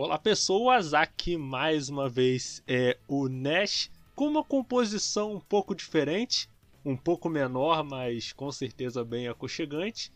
[0.00, 6.48] Olá pessoas, aqui mais uma vez é o Nash com uma composição um pouco diferente,
[6.84, 10.12] um pouco menor, mas com certeza bem aconchegante,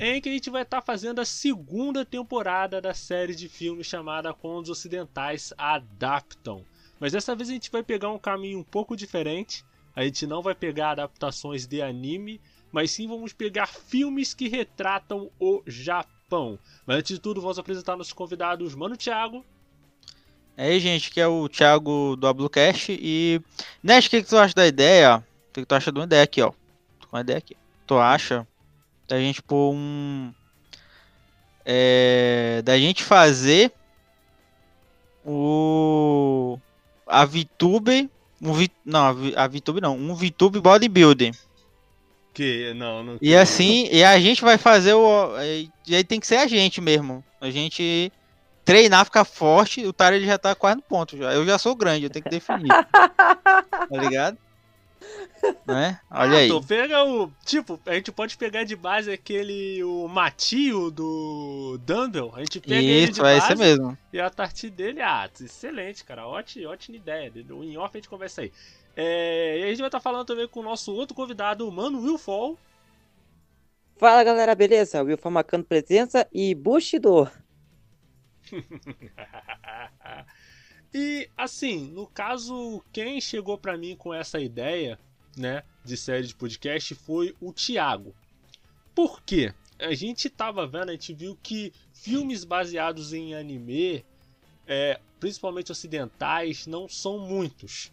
[0.00, 3.86] em que a gente vai estar tá fazendo a segunda temporada da série de filmes
[3.86, 6.64] chamada Quando os Ocidentais Adaptam.
[6.98, 9.64] Mas dessa vez a gente vai pegar um caminho um pouco diferente.
[9.94, 12.40] A gente não vai pegar adaptações de anime,
[12.72, 16.15] mas sim vamos pegar filmes que retratam o Japão.
[16.28, 19.44] Mas antes de tudo, vamos apresentar nossos convidados, Mano Thiago.
[20.56, 22.98] É aí, gente, que é o Thiago do Ablucast.
[23.00, 23.40] E,
[23.82, 25.18] Nesh, o que, que tu acha da ideia?
[25.18, 26.50] O que, que tu acha de uma ideia aqui, ó?
[26.98, 27.56] Tô com uma ideia aqui.
[27.86, 28.46] Tu acha
[29.06, 30.32] da gente pôr um.
[31.64, 33.72] É, da gente fazer
[35.24, 36.58] o.
[37.06, 38.10] A VTube.
[38.42, 38.52] Um,
[38.84, 39.96] não, a VTube não.
[39.96, 41.32] Um VTube Bodybuilding.
[42.36, 43.18] Que não, não.
[43.22, 45.30] E assim, e a gente vai fazer o.
[45.86, 47.24] E aí tem que ser a gente mesmo.
[47.40, 48.12] A gente
[48.62, 49.86] treinar, ficar forte.
[49.86, 51.32] O Tara ele já tá quase no ponto já.
[51.32, 52.68] Eu já sou grande, eu tenho que definir.
[52.92, 54.36] tá ligado?
[55.66, 55.98] Né?
[56.10, 56.46] Olha ah, aí.
[56.48, 57.32] Então pega o.
[57.42, 59.82] Tipo, a gente pode pegar de base aquele.
[59.82, 62.32] O Matio do Dumble.
[62.34, 63.46] A gente pega Isso, ele de é base.
[63.46, 63.98] Isso mesmo.
[64.12, 66.26] E a partir dele, ah, excelente, cara.
[66.26, 67.32] Ótima, ótima ideia.
[67.34, 68.52] Em off a gente conversa aí.
[68.96, 71.70] É, e a gente vai estar tá falando também com o nosso outro convidado, o
[71.70, 72.58] Mano Will Fall.
[73.98, 75.02] Fala galera, beleza?
[75.02, 77.30] Will Fall marcando presença e Bushido.
[80.94, 84.98] e assim, no caso, quem chegou para mim com essa ideia,
[85.36, 88.14] né, de série de podcast foi o Thiago.
[88.94, 89.52] Por quê?
[89.78, 94.06] A gente tava vendo, a gente viu que filmes baseados em anime,
[94.66, 97.92] é, principalmente ocidentais, não são muitos.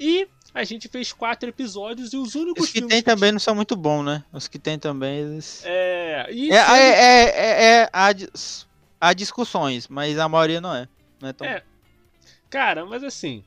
[0.00, 3.38] E a gente fez quatro episódios e os únicos Os que tem que também não
[3.38, 4.24] são muito bons, né?
[4.32, 5.62] Os que tem também, eles...
[5.64, 6.26] É...
[6.32, 7.90] E é, é, é, é, é,
[9.00, 10.88] há discussões, mas a maioria não é.
[11.20, 11.46] Não é, tão...
[11.46, 11.62] é.
[12.48, 13.44] Cara, mas assim,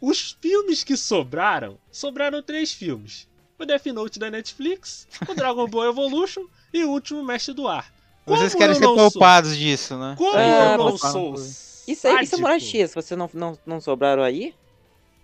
[0.00, 3.28] os filmes que sobraram, sobraram três filmes.
[3.58, 7.92] O Death Note da Netflix, o Dragon Ball Evolution e o último Mestre do Ar.
[8.24, 9.58] Como Vocês querem ser poupados sou?
[9.58, 10.14] disso, né?
[10.16, 11.34] Como é, eu não sou?
[11.34, 14.54] Isso aí que Samurai X, vocês não, não, não sobraram aí?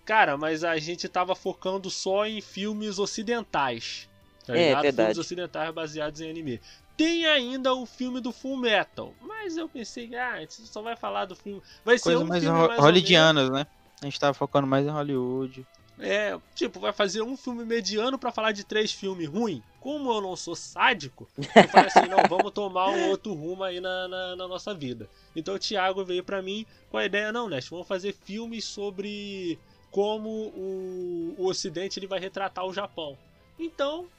[0.05, 4.07] Cara, mas a gente tava focando só em filmes ocidentais.
[4.45, 4.95] Tá é, verdade.
[4.95, 6.61] Filmes ocidentais baseados em anime.
[6.95, 10.95] Tem ainda o filme do Full Metal, mas eu pensei, ah, a gente só vai
[10.95, 11.61] falar do filme.
[11.83, 13.67] Vai Coisa ser um mais filme mais hollywoodianas, né?
[14.01, 15.65] A gente tava focando mais em Hollywood.
[15.97, 19.61] É, tipo, vai fazer um filme mediano para falar de três filmes ruins.
[19.79, 23.79] Como eu não sou sádico, eu falei assim, não, vamos tomar um outro rumo aí
[23.79, 25.09] na, na, na nossa vida.
[25.35, 29.57] Então o Thiago veio para mim com a ideia, não, Nest, vamos fazer filmes sobre
[29.95, 33.17] como o, o Ocidente ele vai retratar o Japão.
[33.57, 34.09] Então...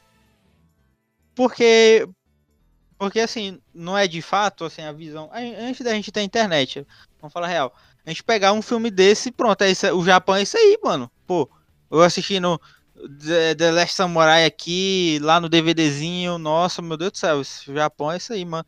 [1.34, 2.08] Porque
[2.98, 5.30] porque assim, não é de fato assim a visão.
[5.34, 6.86] Antes da gente ter internet,
[7.20, 7.74] vamos falar real.
[8.06, 11.10] A gente pegar um filme desse, pronto, é o Japão é isso aí, mano.
[11.26, 11.46] Pô,
[11.90, 12.58] eu assistindo
[13.58, 18.16] The Last Samurai aqui, lá no DVDzinho, nossa, meu Deus do céu, o Japão é
[18.16, 18.64] isso aí, mano.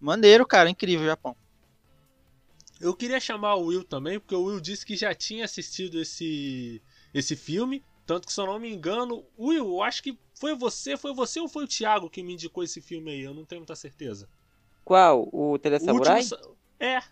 [0.00, 1.36] Maneiro, cara, incrível Japão.
[2.80, 6.82] Eu queria chamar o Will também, porque o Will disse que já tinha assistido esse
[7.12, 10.96] esse filme, tanto que se eu não me engano, Will, eu acho que foi você,
[10.96, 13.20] foi você ou foi o Thiago que me indicou esse filme aí?
[13.20, 14.28] Eu não tenho muita certeza.
[14.84, 15.28] Qual?
[15.32, 16.22] O Telesamurai?
[16.22, 16.56] Último...
[16.78, 17.02] É,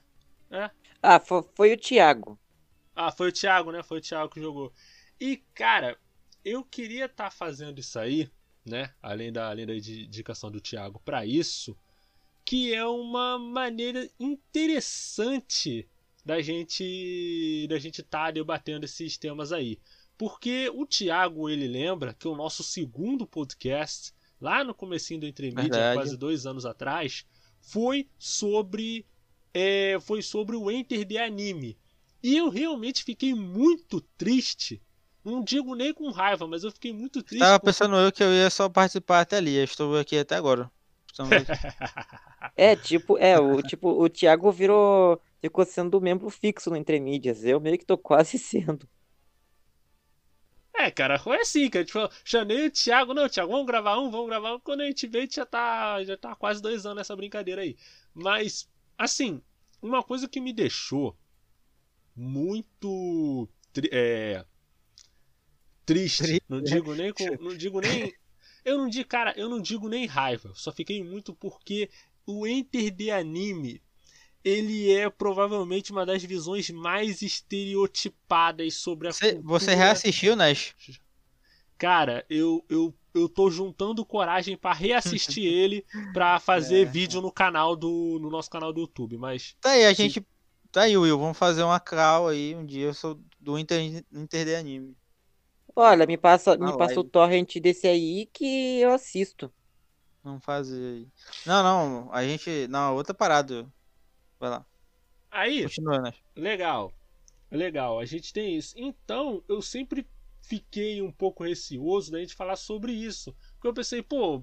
[0.50, 0.71] é.
[1.03, 2.38] Ah, foi, foi o Thiago.
[2.94, 3.83] Ah, foi o Thiago, né?
[3.83, 4.72] Foi o Thiago que jogou.
[5.21, 5.98] E, cara,
[6.44, 8.31] eu queria estar tá fazendo isso aí,
[8.65, 8.94] né?
[9.03, 11.77] Além da, além da indicação do Thiago para isso,
[12.47, 15.87] que é uma maneira interessante
[16.25, 19.81] da gente da gente estar tá debatendo esses temas aí.
[20.17, 25.51] Porque o Thiago, ele lembra que o nosso segundo podcast, lá no comecinho do Entre
[25.51, 27.27] Mídia, quase dois anos atrás,
[27.61, 29.05] foi sobre
[29.53, 31.77] é, foi sobre o Enter de anime.
[32.23, 34.81] E eu realmente fiquei muito triste.
[35.25, 37.41] Não digo nem com raiva, mas eu fiquei muito triste.
[37.41, 37.72] Tava porque...
[37.72, 39.57] pensando eu que eu ia só participar até ali.
[39.57, 40.71] Eu estou aqui até agora.
[42.57, 45.21] é, tipo, é, o tipo, o Thiago virou.
[45.41, 47.45] Ficou sendo membro fixo no Entre Mídias.
[47.45, 48.89] Eu meio que tô quase sendo.
[50.78, 53.98] É, cara, foi assim, que a gente falou, chamei o Thiago, não, Thiago, vamos gravar
[53.98, 54.60] um, vamos gravar um.
[54.60, 57.63] Quando a gente vê, a gente já tá, já tá quase dois anos nessa brincadeira
[57.63, 57.77] aí.
[58.13, 58.69] Mas,
[58.99, 59.42] assim,
[59.81, 61.16] uma coisa que me deixou
[62.15, 63.49] muito
[63.91, 64.45] é,
[65.87, 68.13] triste, não digo nem com, não digo nem,
[68.65, 71.89] eu não digo, cara, eu não digo nem raiva, só fiquei muito porque
[72.27, 73.83] o Enter de anime
[74.45, 79.49] ele é provavelmente uma das visões mais estereotipadas sobre a você, cultura.
[79.49, 80.73] Você reassistiu, Nash?
[81.77, 86.84] Cara, eu, eu, eu tô juntando coragem para reassistir ele para fazer é.
[86.84, 90.25] vídeo no canal do no nosso canal do YouTube, mas Tá aí, a gente
[90.77, 92.87] Tá aí, Will, vamos fazer uma call aí um dia.
[92.87, 94.95] Eu sou do Inter, Inter de Anime.
[95.75, 97.11] Olha, me passa, me Uma passa o live.
[97.11, 99.51] torrent desse aí que eu assisto.
[100.41, 101.09] Fazer aí.
[101.45, 102.67] Não, não, a gente.
[102.69, 103.67] Não, outra parada.
[104.39, 104.67] Vai lá,
[105.31, 106.13] Aí, continua, né?
[106.34, 106.93] Legal.
[107.51, 108.75] Legal, a gente tem isso.
[108.77, 110.07] Então, eu sempre
[110.41, 113.34] fiquei um pouco receoso da gente falar sobre isso.
[113.55, 114.43] Porque eu pensei, pô,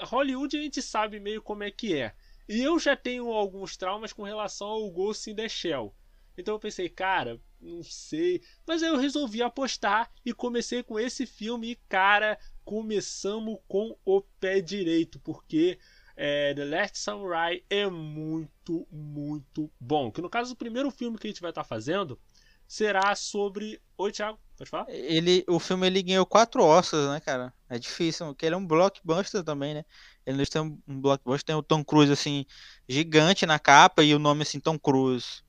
[0.00, 2.14] Hollywood a gente sabe meio como é que é.
[2.48, 5.94] E eu já tenho alguns traumas com relação ao Ghost in the Shell.
[6.36, 8.42] Então eu pensei, cara, não sei.
[8.66, 11.72] Mas aí eu resolvi apostar e comecei com esse filme.
[11.72, 15.18] E, cara, começamos com o pé direito.
[15.20, 15.78] Porque
[16.16, 20.10] é, The Last Samurai é muito, muito bom.
[20.10, 22.18] Que no caso, o primeiro filme que a gente vai estar fazendo
[22.66, 23.80] será sobre.
[23.98, 24.86] Oi, Thiago, pode falar?
[24.88, 27.52] Ele, o filme ele ganhou quatro Oscars, né, cara?
[27.68, 29.84] É difícil, porque ele é um blockbuster também, né?
[30.24, 32.46] Ele tem um um blockbuster, tem o Tom Cruise assim
[32.88, 35.42] gigante na capa e o nome assim Tom Cruise.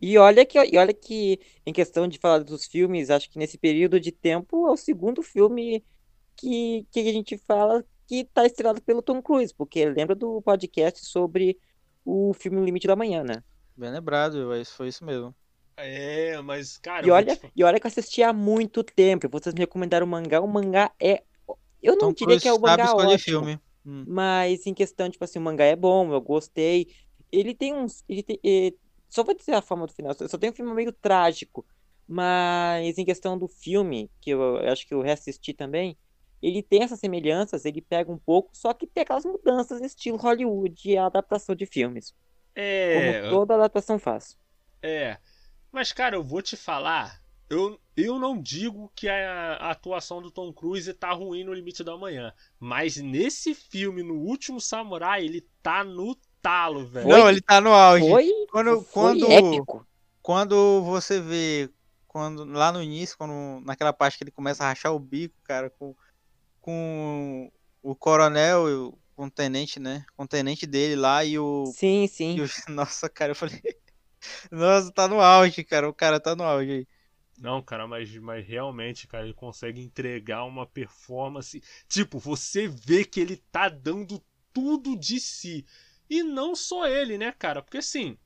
[0.00, 3.56] E olha que, e olha que, em questão de falar dos filmes, acho que nesse
[3.56, 5.84] período de tempo é o segundo filme
[6.42, 11.06] que, que a gente fala que tá estrelado pelo Tom Cruise, porque lembra do podcast
[11.06, 11.56] sobre
[12.04, 13.42] o filme Limite da Manhã, né?
[13.76, 15.34] Bem lembrado, mas foi isso mesmo.
[15.76, 17.06] É, mas, cara.
[17.06, 19.28] E olha, fa- e olha que eu assisti há muito tempo.
[19.30, 20.40] Vocês me recomendaram o mangá.
[20.40, 21.22] O mangá é.
[21.82, 23.60] Eu não Tom diria Cruise que é o sabe mangá escolher ótimo, filme.
[23.84, 24.04] Hum.
[24.06, 26.88] mas em questão, tipo assim, o mangá é bom, eu gostei.
[27.30, 28.04] Ele tem uns.
[28.08, 28.72] Ele tem, eh,
[29.08, 31.64] só vou dizer a forma do final, só tem um filme meio trágico.
[32.06, 35.96] Mas em questão do filme, que eu, eu acho que eu reassisti também,
[36.42, 40.90] ele tem essas semelhanças, ele pega um pouco, só que tem aquelas mudanças estilo Hollywood
[40.90, 42.14] e a adaptação de filmes.
[42.54, 44.36] É, Como toda adaptação faz.
[44.82, 45.16] é.
[45.70, 47.22] Mas, cara, eu vou te falar.
[47.48, 51.82] Eu, eu não digo que a, a atuação do Tom Cruise tá ruim no Limite
[51.82, 52.30] da Manhã.
[52.60, 57.08] Mas nesse filme, no último Samurai, ele tá no talo, velho.
[57.08, 58.06] Não, ele tá no auge.
[58.06, 59.86] Foi, Quando, foi quando, épico.
[60.20, 61.70] quando você vê,
[62.06, 65.70] quando lá no início, quando naquela parte que ele começa a rachar o bico, cara,
[65.70, 65.94] com,
[66.62, 70.06] com o coronel, e o- com o tenente, né?
[70.16, 72.36] Com o tenente dele lá e o, Sim, sim.
[72.36, 73.60] e o- Nossa, cara, eu falei.
[74.52, 75.88] Nossa, tá no auge, cara.
[75.88, 76.88] O cara tá no auge aí.
[77.38, 81.62] Não, cara, mas, mas realmente, cara, ele consegue entregar uma performance.
[81.88, 84.22] Tipo, você vê que ele tá dando
[84.52, 85.64] tudo de si.
[86.08, 87.62] E não só ele, né, cara?
[87.62, 88.16] Porque assim,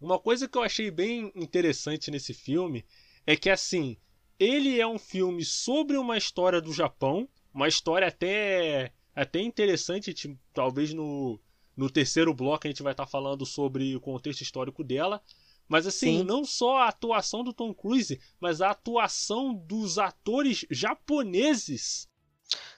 [0.00, 2.84] uma coisa que eu achei bem interessante nesse filme
[3.26, 3.96] é que, assim,
[4.38, 10.38] ele é um filme sobre uma história do Japão, uma história até, até interessante, tipo,
[10.52, 11.40] talvez no,
[11.76, 15.22] no terceiro bloco a gente vai estar falando sobre o contexto histórico dela.
[15.68, 16.24] Mas assim, Sim.
[16.24, 22.08] não só a atuação do Tom Cruise, mas a atuação dos atores japoneses.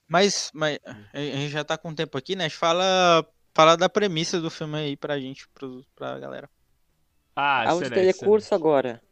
[0.07, 0.79] Mas, mas
[1.13, 2.51] a gente já tá com tempo aqui, né?
[2.51, 6.51] Fala, fala da premissa do filme aí pra gente, pro, pra galera.
[7.35, 9.03] Ah, Aula de excelente, telecurso agora.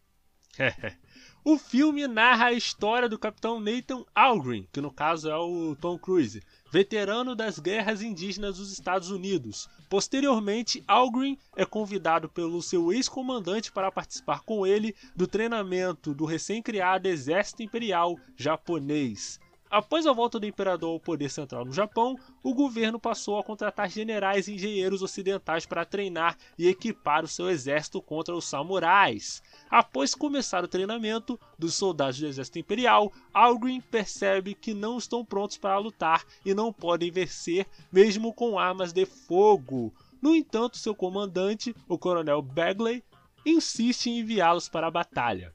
[1.43, 5.99] O filme narra a história do capitão Nathan Algren, que no caso é o Tom
[5.99, 9.67] Cruise, veterano das guerras indígenas dos Estados Unidos.
[9.89, 17.09] Posteriormente, Algren é convidado pelo seu ex-comandante para participar com ele do treinamento do recém-criado
[17.09, 19.41] Exército Imperial japonês.
[19.71, 23.89] Após a volta do imperador ao poder central no Japão, o governo passou a contratar
[23.89, 29.41] generais e engenheiros ocidentais para treinar e equipar o seu exército contra os samurais.
[29.71, 35.57] Após começar o treinamento dos soldados do exército imperial, Algren percebe que não estão prontos
[35.57, 39.95] para lutar e não podem vencer mesmo com armas de fogo.
[40.21, 43.05] No entanto, seu comandante, o coronel Bagley,
[43.47, 45.55] insiste em enviá-los para a batalha.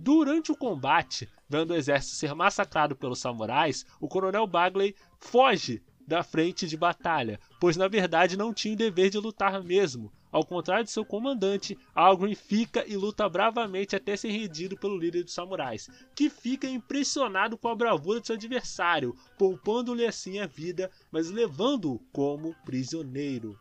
[0.00, 6.22] Durante o combate, vendo o exército ser massacrado pelos samurais, o coronel Bagley foge da
[6.22, 10.12] frente de batalha, pois na verdade não tinha o dever de lutar mesmo.
[10.30, 15.24] Ao contrário de seu comandante, Algren fica e luta bravamente até ser rendido pelo líder
[15.24, 20.90] dos samurais, que fica impressionado com a bravura de seu adversário, poupando-lhe assim a vida,
[21.10, 23.58] mas levando-o como prisioneiro.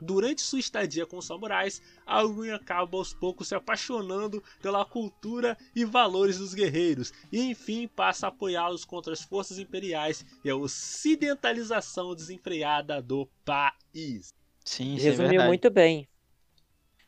[0.00, 5.84] Durante sua estadia com os samurais, Algren acaba aos poucos se apaixonando pela cultura e
[5.84, 12.14] valores dos guerreiros e enfim passa a apoiá-los contra as forças imperiais e a ocidentalização
[12.14, 14.32] desenfreada do país.
[14.64, 15.48] Sim, isso é Resumiu verdade.
[15.48, 16.08] muito bem.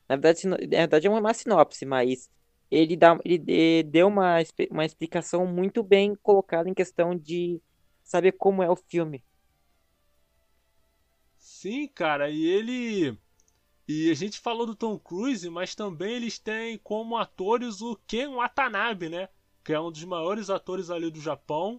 [0.08, 2.28] Na verdade, na verdade é uma sinopse, mas
[2.70, 4.36] ele, dá, ele de- deu uma,
[4.70, 7.60] uma explicação muito bem colocada em questão de
[8.02, 9.22] saber como é o filme.
[11.60, 13.18] Sim, cara, e ele.
[13.86, 18.28] E a gente falou do Tom Cruise, mas também eles têm como atores o Ken
[18.28, 19.28] Watanabe, né?
[19.62, 21.78] Que é um dos maiores atores ali do Japão,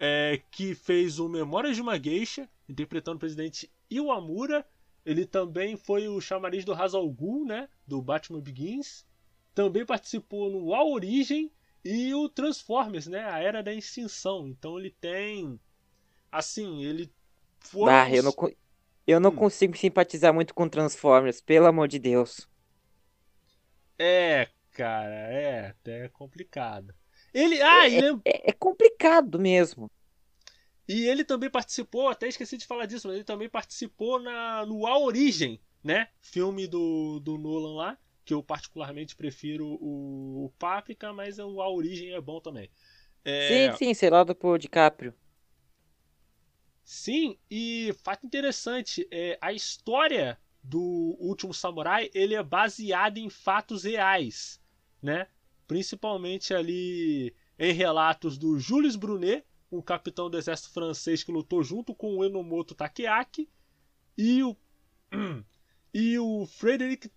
[0.00, 4.66] é, que fez o Memórias de uma Geisha, interpretando o presidente Iwamura.
[5.06, 7.68] Ele também foi o chamariz do Hazal Ghul, né?
[7.86, 9.06] Do Batman Begins.
[9.54, 11.52] Também participou no A Origem
[11.84, 13.22] e o Transformers, né?
[13.30, 14.48] A Era da Extinção.
[14.48, 15.56] Então ele tem.
[16.32, 17.08] Assim, ele
[17.60, 17.86] foi.
[17.86, 18.32] Bah, eu não,
[19.10, 19.34] eu não Hum.
[19.34, 22.48] consigo simpatizar muito com Transformers, pelo amor de Deus.
[23.98, 26.94] É, cara, é até complicado.
[27.32, 27.60] Ele.
[27.62, 29.90] Ah, e, lem- É, é complicado mesmo.
[30.88, 34.86] e ele também participou, até esqueci de falar disso, mas ele também participou na, no
[34.86, 36.08] A Origem, né?
[36.20, 41.68] Filme do, do Nolan lá, que eu particularmente prefiro o, o Páprica, mas o A
[41.70, 42.68] Origem é bom também.
[43.24, 45.12] É, Sim, sim, selado por DiCaprio.
[46.90, 53.84] Sim, e fato interessante, é, a história do Último Samurai ele é baseada em fatos
[53.84, 54.60] reais,
[55.00, 55.28] né?
[55.68, 61.94] Principalmente ali em relatos do Jules Brunet, um capitão do exército francês que lutou junto
[61.94, 63.48] com o Enomoto Takeaki,
[64.18, 64.56] e o
[65.94, 67.08] e o Frederick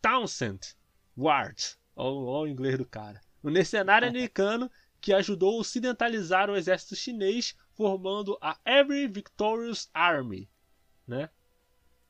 [0.00, 0.74] Townsend
[1.14, 4.70] Ward, olha o inglês do cara, um mercenário americano
[5.02, 7.54] que ajudou a ocidentalizar o exército chinês,
[7.88, 10.50] formando a Every Victorious Army,
[11.06, 11.30] né?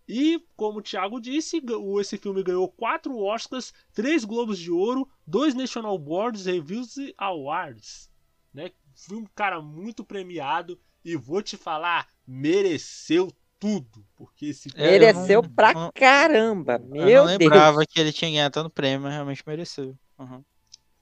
[0.09, 5.07] E, como o Thiago disse, o- esse filme ganhou quatro Oscars, três Globos de Ouro,
[5.27, 8.11] dois National Boards Reviews e Awards,
[8.55, 8.71] né?
[8.95, 15.01] Filme, cara, muito premiado e vou te falar, mereceu tudo, porque esse filme É, eu
[15.01, 17.27] Mereceu não- pra não- caramba, Eu meu não Deus.
[17.27, 19.95] lembrava que ele tinha ganhado tanto prêmio, mas realmente mereceu.
[20.19, 20.43] Uhum.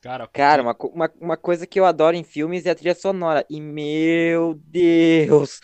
[0.07, 3.45] Cara, Cara, uma, uma, uma coisa que eu adoro em filmes é a trilha sonora.
[3.49, 5.61] E meu Deus!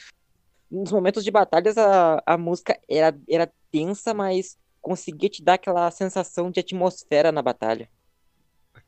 [0.70, 5.90] Nos momentos de batalhas a, a música era, era tensa, mas conseguia te dar aquela
[5.90, 7.90] sensação de atmosfera na batalha.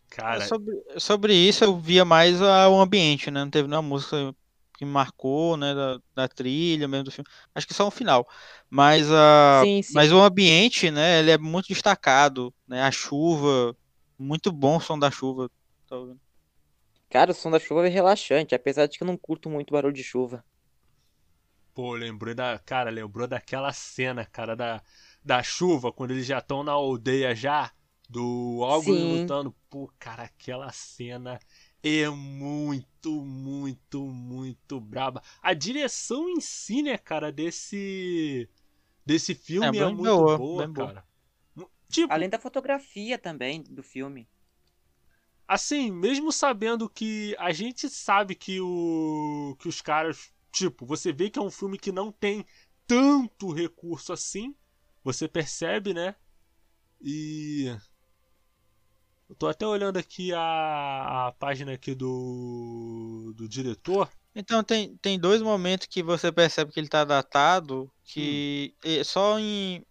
[0.08, 3.44] cara, Sobre, sobre isso eu via mais a- o ambiente, né?
[3.44, 4.34] Não teve nenhuma música
[4.78, 5.74] que me marcou, né?
[5.74, 7.28] Da, da trilha mesmo do filme.
[7.54, 8.26] Acho que só no final.
[8.70, 9.94] Mas, a, Sim, sim.
[9.94, 11.20] mas o ambiente, né?
[11.20, 12.82] Ele é muito destacado, né?
[12.82, 13.76] A chuva,
[14.18, 15.50] muito bom o som da chuva.
[15.86, 16.20] Tá ouvindo?
[17.10, 19.94] Cara, o som da chuva é relaxante, apesar de que eu não curto muito barulho
[19.94, 20.44] de chuva.
[21.74, 22.58] Pô, lembrei da.
[22.58, 24.82] Cara, lembrou daquela cena, cara, da,
[25.24, 27.72] da chuva, quando eles já estão na aldeia já,
[28.08, 29.54] do Algo lutando.
[29.68, 31.38] Pô, cara, aquela cena
[31.82, 35.22] é muito, muito, muito braba.
[35.42, 38.48] A direção em si, né, cara, desse.
[39.04, 41.04] Desse filme é, bem muito boa, boa, bem boa.
[41.94, 44.28] Tipo, Além da fotografia também do filme.
[45.46, 51.30] assim, mesmo sabendo que a gente sabe que o que os caras, tipo, você vê
[51.30, 52.44] que é um filme que não tem
[52.86, 54.54] tanto recurso assim,
[55.02, 56.16] você percebe, né?
[57.00, 57.66] E
[59.28, 64.10] eu tô até olhando aqui a, a página aqui do do diretor.
[64.34, 69.38] Então tem, tem dois momentos que você percebe que ele tá datado, que é só
[69.38, 69.84] em.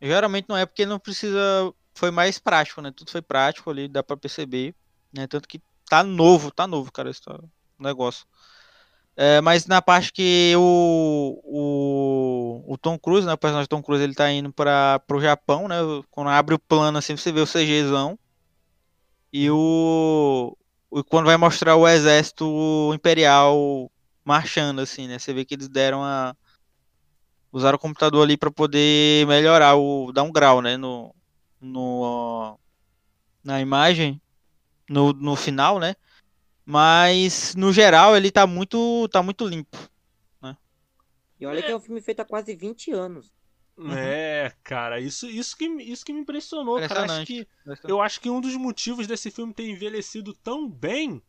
[0.00, 1.38] Geralmente não é porque não precisa.
[1.94, 2.92] Foi mais prático, né?
[2.94, 4.74] Tudo foi prático ali, dá pra perceber.
[5.12, 5.26] Né?
[5.26, 7.20] Tanto que tá novo, tá novo, cara, esse
[7.78, 8.26] negócio.
[9.16, 11.40] É, mas na parte que o,
[12.66, 13.32] o, o Tom Cruise, né?
[13.34, 15.76] O personagem Tom Cruise, ele tá indo para pro Japão, né?
[16.10, 18.18] Quando abre o plano assim, você vê o CGzão.
[19.32, 20.56] E o,
[20.90, 22.44] o- quando vai mostrar o exército
[22.94, 23.90] imperial
[24.24, 25.18] marchando assim, né?
[25.18, 26.34] Você vê que eles deram a
[27.56, 31.14] usaram o computador ali para poder melhorar o dar um grau, né, no
[31.60, 32.58] no
[33.42, 34.20] na imagem
[34.88, 35.94] no, no final, né?
[36.64, 39.76] Mas no geral ele tá muito tá muito limpo.
[41.38, 43.32] E olha que é um filme feito há quase 20 anos.
[43.76, 43.92] Uhum.
[43.92, 47.04] É, cara, isso isso que me- isso que me impressionou, cara.
[47.04, 47.46] Acho que
[47.86, 51.22] Eu acho que um dos motivos desse filme ter envelhecido tão bem,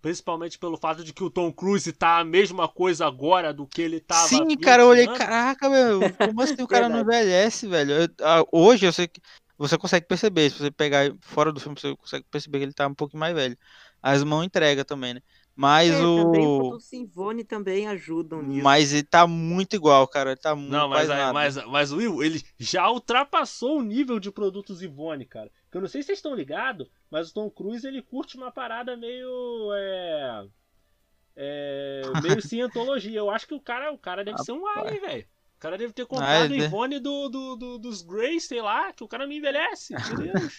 [0.00, 3.82] principalmente pelo fato de que o Tom Cruise tá a mesma coisa agora do que
[3.82, 4.28] ele tava.
[4.28, 5.18] Sim, 20 cara, eu olhei, anos.
[5.18, 7.92] caraca, meu, como assim o cara não envelhece, velho?
[7.92, 9.20] Eu- ah, hoje eu sei que
[9.56, 12.86] você consegue perceber, se você pegar fora do filme, você consegue perceber que ele tá
[12.86, 13.56] um pouquinho mais velho.
[14.02, 15.20] As mãos entrega também, né?
[15.54, 18.62] Mas É, também o o Fotão Sinvone também ajudam nisso.
[18.62, 21.32] mas ele tá muito igual, cara, ele tá muito Não, mas, aí- nada.
[21.32, 25.50] mas, mas o Will, ele já ultrapassou o nível de produtos Ivone, cara.
[25.70, 28.50] Que eu não sei se vocês estão ligados, mas o Tom Cruise ele curte uma
[28.50, 29.70] parada meio.
[29.74, 30.46] É.
[31.36, 32.02] É.
[32.22, 33.18] Meio cientologia.
[33.18, 35.26] Eu acho que o cara, o cara deve ser um alien, velho.
[35.56, 36.58] O cara deve ter comprado o é.
[36.58, 39.92] Ivone do, do, do- dos Greys, sei lá, que o cara não envelhece.
[39.92, 40.58] Meu Deus.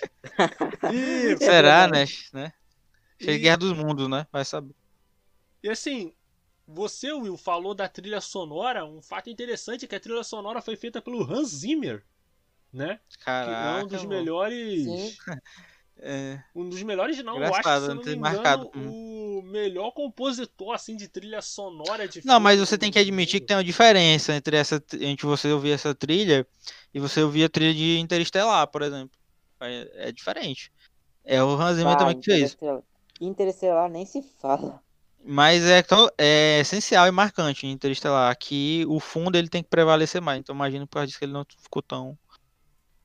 [0.94, 2.06] E, Será, né?
[2.34, 2.54] né?
[3.20, 4.28] Cheio de Guerra dos Mundos, né?
[4.32, 4.76] Vai saber.
[5.64, 6.14] E assim,
[6.68, 8.86] você, Will, falou da trilha sonora.
[8.86, 12.06] Um fato interessante é que a trilha sonora foi feita pelo Hans Zimmer,
[12.72, 13.00] né?
[13.10, 13.84] Que é Caraca.
[13.86, 14.10] um dos mano.
[14.10, 14.84] melhores.
[14.84, 15.16] Sim.
[16.02, 18.72] É, Um dos melhores não, eu acho se não não me engano, marcado.
[18.74, 23.46] o melhor compositor, assim, de trilha sonora de Não, mas você tem que admitir que
[23.46, 26.48] tem uma diferença entre essa entre você ouvir essa trilha
[26.94, 29.12] e você ouvir a trilha de Interestelar, por exemplo.
[29.60, 30.72] É, é diferente.
[31.26, 32.56] É o Hans Zimmer Ah, também que fez.
[33.20, 33.90] Interestelar.
[33.90, 34.82] Nem se fala.
[35.22, 39.70] Mas é, tão- é essencial e marcante em Interestelar que o fundo ele tem que
[39.70, 40.40] prevalecer mais.
[40.40, 42.18] Então imagino por causa disso que ele não ficou tão.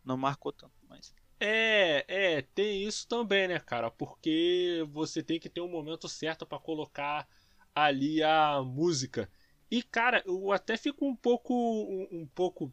[0.05, 0.75] Não marcou tanto.
[0.89, 1.15] Mas...
[1.41, 2.05] É,
[2.39, 3.91] é, tem isso também, né, cara?
[3.91, 7.29] Porque você tem que ter um momento certo pra colocar
[7.75, 9.31] ali a música.
[9.71, 12.73] E, cara, eu até fico um pouco um, um pouco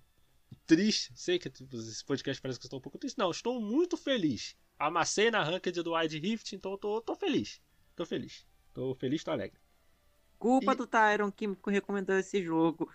[0.66, 1.12] triste.
[1.16, 3.18] Sei que esse podcast parece que eu estou um pouco triste.
[3.18, 4.56] Não, estou muito feliz.
[4.78, 7.62] Amassei na ranked do Wide Rift, então eu tô, tô feliz.
[7.96, 8.46] Tô feliz.
[8.74, 9.60] Tô feliz, tô alegre.
[10.40, 12.92] Culpa E- do Tyron que me recomendou esse jogo.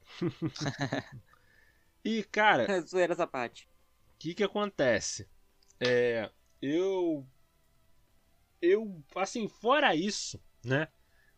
[2.06, 3.68] E, cara, Zoeira essa parte.
[4.14, 5.28] O que que acontece?
[5.80, 6.30] É,
[6.62, 7.26] eu
[8.62, 10.86] eu assim, fora isso, né?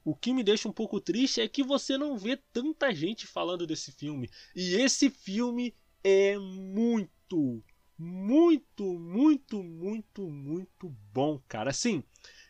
[0.04, 3.66] O que me deixa um pouco triste é que você não vê tanta gente falando
[3.66, 4.30] desse filme.
[4.54, 7.62] E esse filme é muito,
[7.98, 11.70] muito, muito, muito, muito bom, cara.
[11.70, 12.02] Assim,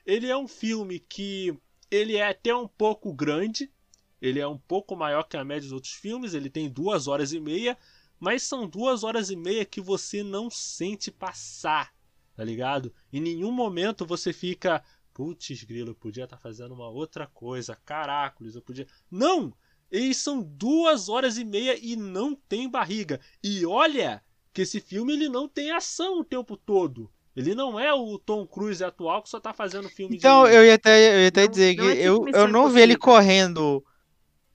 [0.05, 1.57] ele é um filme que
[1.91, 3.73] ele é até um pouco grande.
[4.21, 6.35] Ele é um pouco maior que a média dos outros filmes.
[6.35, 7.77] Ele tem duas horas e meia.
[8.21, 11.93] Mas são duas horas e meia que você não sente passar,
[12.37, 12.93] tá ligado?
[13.13, 14.83] Em nenhum momento você fica,
[15.15, 18.87] putz, grilo, eu podia estar fazendo uma outra coisa, caracoles, eu podia.
[19.11, 19.53] Não!
[19.91, 23.21] Eles são duas horas e meia e não tem barriga.
[23.43, 24.23] E olha
[24.53, 27.11] que esse filme ele não tem ação o tempo todo.
[27.35, 30.53] Ele não é o Tom Cruise atual que só tá fazendo filme Então de.
[30.55, 32.69] eu ia até, eu ia até Não- dizer que é tipo eu, Missão eu não
[32.69, 33.83] vi ele correndo.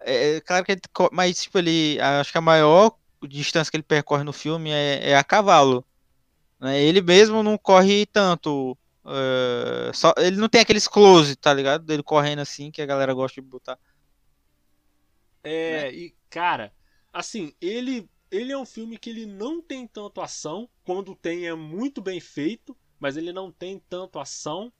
[0.01, 0.81] É, claro que ele,
[1.13, 2.95] mas tipo ele, acho que a maior
[3.27, 5.85] distância que ele percorre no filme é, é a cavalo.
[6.59, 6.81] né?
[6.81, 8.77] Ele mesmo não corre tanto.
[9.05, 11.85] é, só, ele não tem aqueles close, tá ligado?
[11.85, 13.77] Dele correndo assim que a galera gosta de botar.
[15.43, 16.73] É, e cara,
[17.11, 21.53] assim, ele ele é um filme que ele não tem tanto ação, quando tem é
[21.53, 24.73] muito bem feito, mas ele não tem tanto ação.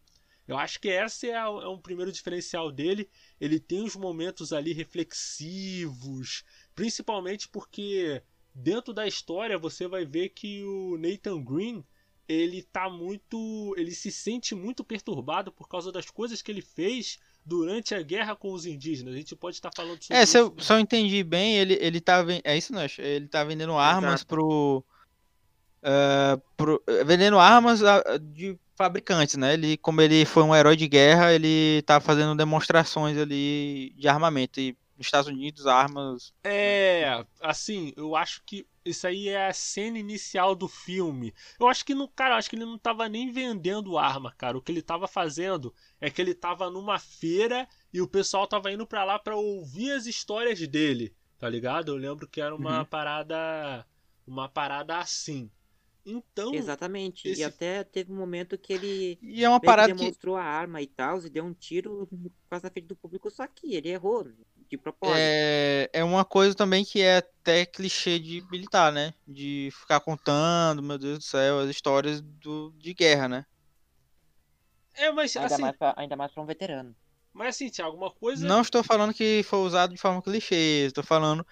[0.48, 3.08] Eu acho que esse é, é um primeiro diferencial dele.
[3.40, 10.64] Ele tem os momentos ali reflexivos, principalmente porque dentro da história você vai ver que
[10.64, 11.84] o Nathan Green
[12.28, 17.20] ele tá muito, ele se sente muito perturbado por causa das coisas que ele fez
[17.46, 19.14] durante a guerra com os indígenas.
[19.14, 20.66] A gente pode estar falando sobre É, se eu, isso.
[20.66, 23.00] se eu entendi bem, ele, ele tá É isso, Nash?
[23.00, 24.28] Ele tá vendendo armas Exato.
[24.28, 24.86] pro.
[25.82, 27.82] é, pro- vendendo armas
[28.22, 29.54] de fabricantes, né?
[29.54, 34.60] Ele, como ele foi um herói de guerra, ele tá fazendo demonstrações ali de armamento.
[34.62, 36.34] E nos Estados Unidos, armas.
[36.44, 41.34] É, assim, eu acho que isso aí é a cena inicial do filme.
[41.60, 44.58] Eu acho que no cara, eu acho que ele não tava nem vendendo arma, cara.
[44.58, 48.72] O que ele tava fazendo é que ele tava numa feira e o pessoal tava
[48.72, 51.90] indo pra lá pra ouvir as histórias dele, tá ligado?
[51.90, 52.86] Eu lembro que era uma Uhum.
[52.86, 53.88] parada
[54.26, 55.50] uma parada assim.
[56.06, 57.30] Então, Exatamente.
[57.30, 59.96] esse- E até teve um momento que ele E é uma que parada que.
[59.96, 62.08] demonstrou a arma e tal, e deu um tiro
[62.50, 64.26] quase na frente do público, só que ele errou,
[64.74, 65.18] de propósito.
[65.20, 69.14] É, é uma coisa também que é até clichê de militar, né?
[69.28, 73.46] De ficar contando, meu Deus do céu, as histórias do, de guerra, né?
[74.96, 76.96] é, mas Ainda, assim, mais pra, ainda mais pra um veterano.
[77.34, 81.04] mas assim, Thiago, uma coisa Não estou falando que foi usado de forma clichê, estou
[81.04, 81.46] falando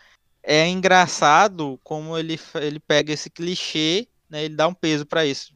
[0.44, 4.44] é engraçado como ele, ele pega esse clichê, né?
[4.46, 5.54] Ele dá um peso pra isso.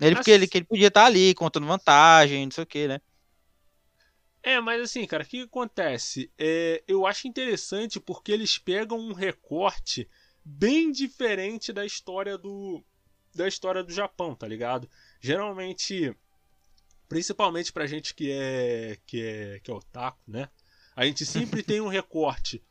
[0.00, 3.00] Ele porque ele, que ele podia estar ali contando vantagem, não sei o que, né?
[4.42, 6.32] É, mas assim, cara, o que, acontece?
[6.38, 10.08] É, eu acho interessante porque eles pegam um recorte
[10.44, 12.82] bem diferente da história do
[13.32, 14.90] da história do Japão, tá ligado?
[15.20, 16.16] Geralmente,
[17.08, 20.48] principalmente pra gente que é que é que é otaku, né?
[20.96, 22.62] A gente sempre tem um recorte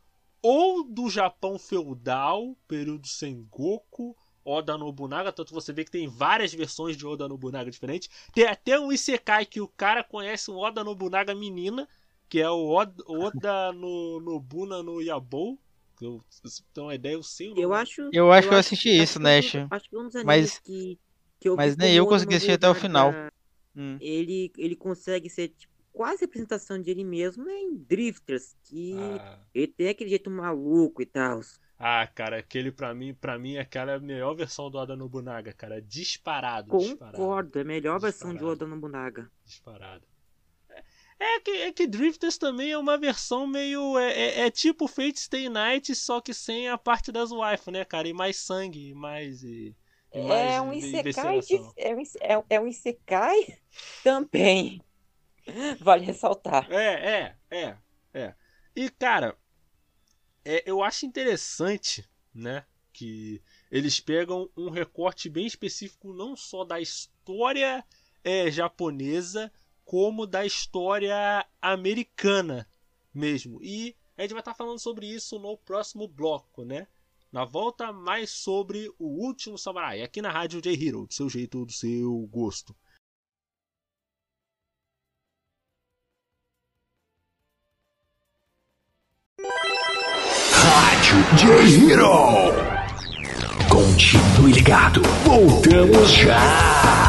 [0.42, 4.16] ou do Japão feudal, período Sengoku,
[4.50, 8.10] Oda Nobunaga, tanto você vê que tem várias versões de Oda Nobunaga diferentes.
[8.34, 11.88] Tem até um Isekai que o cara conhece um Oda Nobunaga menina,
[12.28, 15.58] que é o Oda, Oda no, Nobuna no Yabou.
[16.02, 17.62] Eu, se tem uma ideia, eu sei o nome.
[17.62, 18.10] Eu acho.
[18.14, 19.56] Eu acho que eu assisti isso, Nash.
[19.56, 20.98] um dos- Acho que um dos Mas- que,
[21.40, 23.14] que eu mas nem eu consegui assistir até o final.
[23.76, 23.98] Hum.
[24.00, 28.94] Ele, ele consegue ser tipo, quase a representação de ele mesmo é em Drifters, que
[28.98, 31.42] Ah, ele tem aquele jeito maluco e tal.
[31.82, 35.54] Ah, cara, aquele pra mim, pra mim, aquela é a melhor versão do Oda Nobunaga,
[35.54, 35.82] cara.
[35.82, 37.18] Disparado, disparado.
[37.18, 38.66] Concordo, é a melhor versão de Disparado.
[38.66, 39.32] Oda Nobunaga.
[39.46, 40.06] Disparado.
[41.18, 43.98] É, é que, é que Drifters também é uma versão meio.
[43.98, 47.86] É, é, é tipo Fate Stay Night, só que sem a parte das wife, né,
[47.86, 48.10] cara?
[48.10, 49.42] E mais sangue, e mais.
[49.42, 49.74] E,
[50.12, 53.58] É um Isekai, de, é, um, é, é um Isekai
[54.04, 54.82] também.
[55.80, 56.70] Vale ressaltar.
[56.70, 57.78] É, é, é,
[58.14, 58.36] é.
[58.76, 59.36] E, cara,
[60.50, 62.66] é, eu acho interessante, né?
[62.92, 63.40] Que
[63.72, 67.86] eles pegam um recorte bem específico não só da história
[68.24, 69.52] é, japonesa,
[69.86, 72.68] como da história americana
[73.14, 73.62] mesmo.
[73.62, 76.88] E a gente vai estar falando sobre isso no próximo bloco, né?
[77.32, 81.64] Na volta, mais sobre o último samurai, aqui na Rádio J Hero, do seu jeito,
[81.64, 82.76] do seu gosto.
[91.10, 92.54] Rádio J Hero.
[93.68, 97.09] Continue ligado, voltamos já.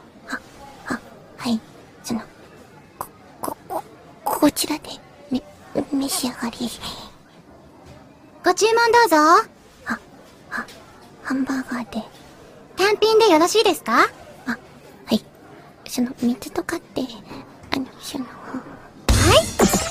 [4.41, 4.89] こちらで
[5.29, 5.43] め、
[5.93, 6.57] 召し上がり。
[8.43, 9.15] ご注文どうぞ。
[9.15, 9.45] は、
[10.49, 10.65] は、
[11.21, 12.01] ハンバーガーで。
[12.75, 13.99] 単品でよろしいですか？
[14.47, 14.57] あ、
[15.05, 15.23] はい。
[15.87, 17.03] その水とかって
[17.69, 18.25] あのその。
[18.25, 19.90] A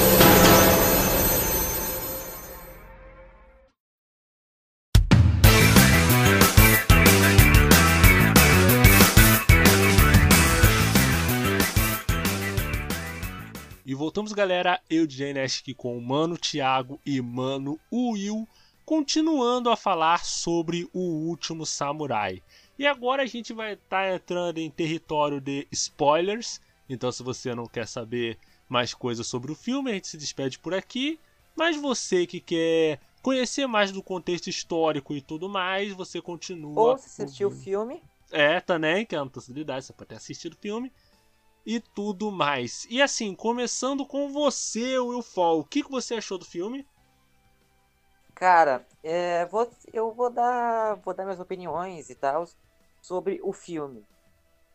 [14.11, 14.77] voltamos, galera.
[14.89, 18.45] Eu, DJ Nash, aqui com o Mano Thiago e Mano Will,
[18.83, 22.43] continuando a falar sobre o último samurai.
[22.77, 26.59] E agora a gente vai estar entrando em território de spoilers.
[26.89, 30.59] Então, se você não quer saber mais coisas sobre o filme, a gente se despede
[30.59, 31.17] por aqui.
[31.55, 36.81] Mas você que quer conhecer mais do contexto histórico e tudo mais, você continua.
[36.81, 40.51] Ou se assistiu o filme, É, também, que é uma possibilidade, você pode ter assistido
[40.51, 40.91] o filme.
[41.65, 42.85] E tudo mais.
[42.87, 45.59] E assim, começando com você, Will Fall.
[45.59, 46.87] O que, que você achou do filme?
[48.35, 52.45] cara, é, vou, eu vou dar, vou dar minhas opiniões e tal
[53.01, 54.07] sobre o filme.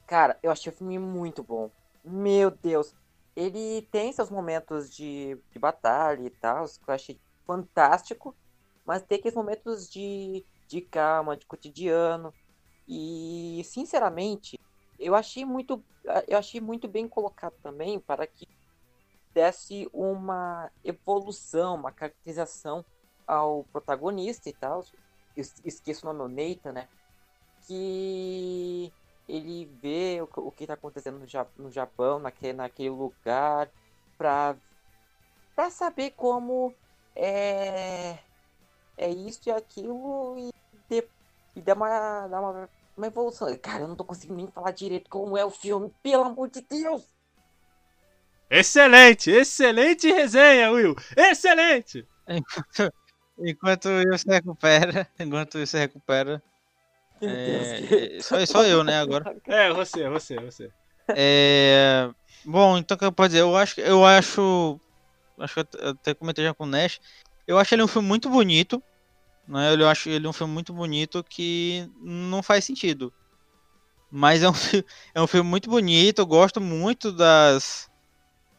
[0.06, 1.72] Cara, eu achei o filme muito bom.
[2.04, 2.94] Meu Deus,
[3.36, 8.36] ele tem seus momentos de, de batalha e tal, que eu achei fantástico,
[8.84, 12.34] mas tem aqueles momentos de, de calma, de cotidiano.
[12.88, 14.58] E, sinceramente,
[14.98, 15.84] eu achei muito,
[16.28, 18.46] eu achei muito bem colocado também para que
[19.34, 22.84] desse uma evolução, uma caracterização
[23.26, 24.82] ao protagonista e tal.
[25.36, 26.88] Es- Esqueço o nome, o Nathan, né?
[27.66, 28.94] Que
[29.28, 31.20] ele vê o, que- está acontecendo
[31.56, 33.72] no Japão, naquele, naquele lugar,
[34.18, 34.58] para
[35.54, 36.76] para saber como
[37.14, 38.14] é,
[38.96, 40.50] é isso e aquilo e,
[40.90, 41.10] de,
[41.56, 43.48] e dar uma, dar uma, uma evolução.
[43.58, 46.60] Cara, eu não tô conseguindo nem falar direito como é o filme, pelo amor de
[46.62, 47.02] Deus!
[48.48, 50.94] Excelente, excelente resenha, Will.
[51.16, 52.06] Excelente.
[53.38, 56.42] Enquanto o Will se recupera, enquanto se recupera,
[57.20, 59.34] Meu É, Deus, só- só eu, né, agora.
[59.46, 60.70] É, você, você, você.
[61.10, 62.08] É,
[62.44, 63.40] Bom, então o que eu posso dizer?
[63.40, 64.78] Eu acho, eu acho,
[65.40, 67.00] acho que eu até- eu até comentei já com o Nash.
[67.46, 68.82] Eu acho ele um filme muito bonito,
[69.48, 69.74] né?
[69.74, 73.12] Eu acho ele um filme muito bonito que não faz sentido.
[74.10, 74.52] Mas é um,
[75.14, 77.88] é um filme muito bonito, eu gosto muito das.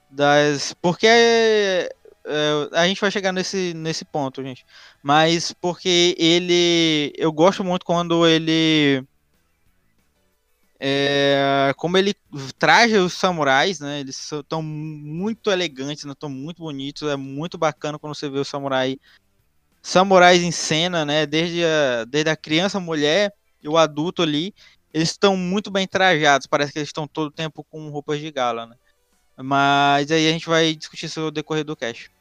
[0.10, 1.90] das porque é,
[2.26, 4.66] é, a gente vai chegar nesse, nesse ponto, gente.
[5.02, 7.14] Mas porque ele.
[7.18, 9.04] Eu gosto muito quando ele.
[10.80, 12.14] É, como ele
[12.60, 14.00] traja os samurais, né?
[14.00, 17.04] Eles estão muito elegantes, estão muito bonitos.
[17.10, 19.00] É muito bacana quando você vê o samurai
[19.90, 21.26] samurais em cena, né?
[21.26, 24.54] Desde a, desde a criança, a mulher e o adulto ali,
[24.94, 26.48] eles estão muito bem trajados.
[26.48, 28.76] Parece que eles estão todo o tempo com roupas de gala, né?
[29.38, 32.12] Mas aí a gente vai discutir isso no decorrer do cast.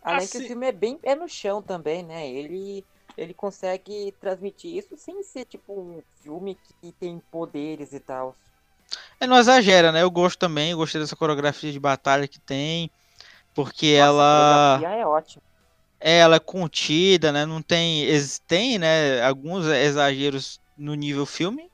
[0.00, 2.26] Além que Assim- o filme é bem pé no chão também, né?
[2.28, 8.38] Ele, ele consegue transmitir isso sem ser tipo um filme que tem poderes e tal.
[9.20, 10.02] É, não exagera, né?
[10.02, 12.90] Eu gosto também, eu gostei dessa coreografia de batalha que tem,
[13.54, 15.42] porque Nossa, a ela coreografia é ótima.
[16.06, 17.46] É, ela é contida, né?
[17.46, 18.06] Não tem,
[18.46, 19.22] tem, né?
[19.22, 21.70] Alguns exageros no nível filme,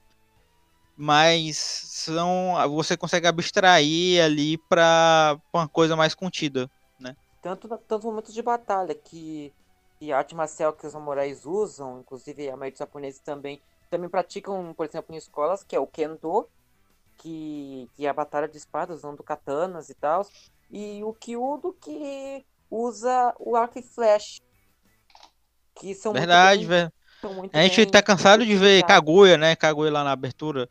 [0.97, 6.71] mas são, você consegue abstrair ali para uma coisa mais contida.
[7.41, 9.55] Tanto, na- tanto momentos de batalha que,
[9.99, 14.09] que a arte marcial que os samurais usam, inclusive a maioria dos japoneses também, também
[14.09, 16.49] praticam, por exemplo, em escolas, que é o Kendo,
[17.19, 20.23] que, que é a batalha de espadas, usando katanas e tal,
[20.71, 24.41] e o Kyudo, que usa o arco e flecha.
[25.75, 26.93] Que são muito Verdade, velho.
[27.53, 28.85] A gente bem tá cansado de ver.
[28.85, 29.55] Kaguya, né?
[29.55, 30.69] Kaguya lá na abertura,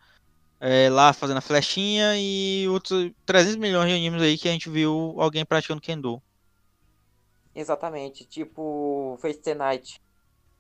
[0.60, 4.70] é, lá fazendo a flechinha e outros 300 milhões de animes aí que a gente
[4.70, 6.22] viu alguém praticando Kendo.
[7.54, 10.02] Exatamente, tipo Fate Stay Night.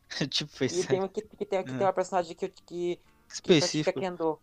[0.30, 1.78] tipo, fez E tem, que, que, tem, que Uhum.
[1.78, 3.00] tem uma personagem que, que,
[3.44, 4.00] que pratica específico.
[4.02, 4.40] Kendo.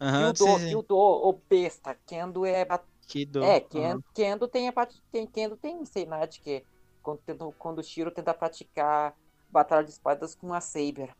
[0.00, 0.68] Aham, Kyudo, sim, sim.
[0.68, 1.94] Kyudo, ou besta.
[2.06, 2.64] Kendo é
[3.08, 3.42] ba- Kido.
[3.44, 3.60] É.
[3.60, 5.00] Kendo, Kendo tem a parte.
[5.10, 6.62] Tem, Kendo tem Seinat, que é
[7.02, 9.14] quando, tenta- quando o Shiro tenta praticar
[9.50, 11.14] batalha de espadas com a Saber.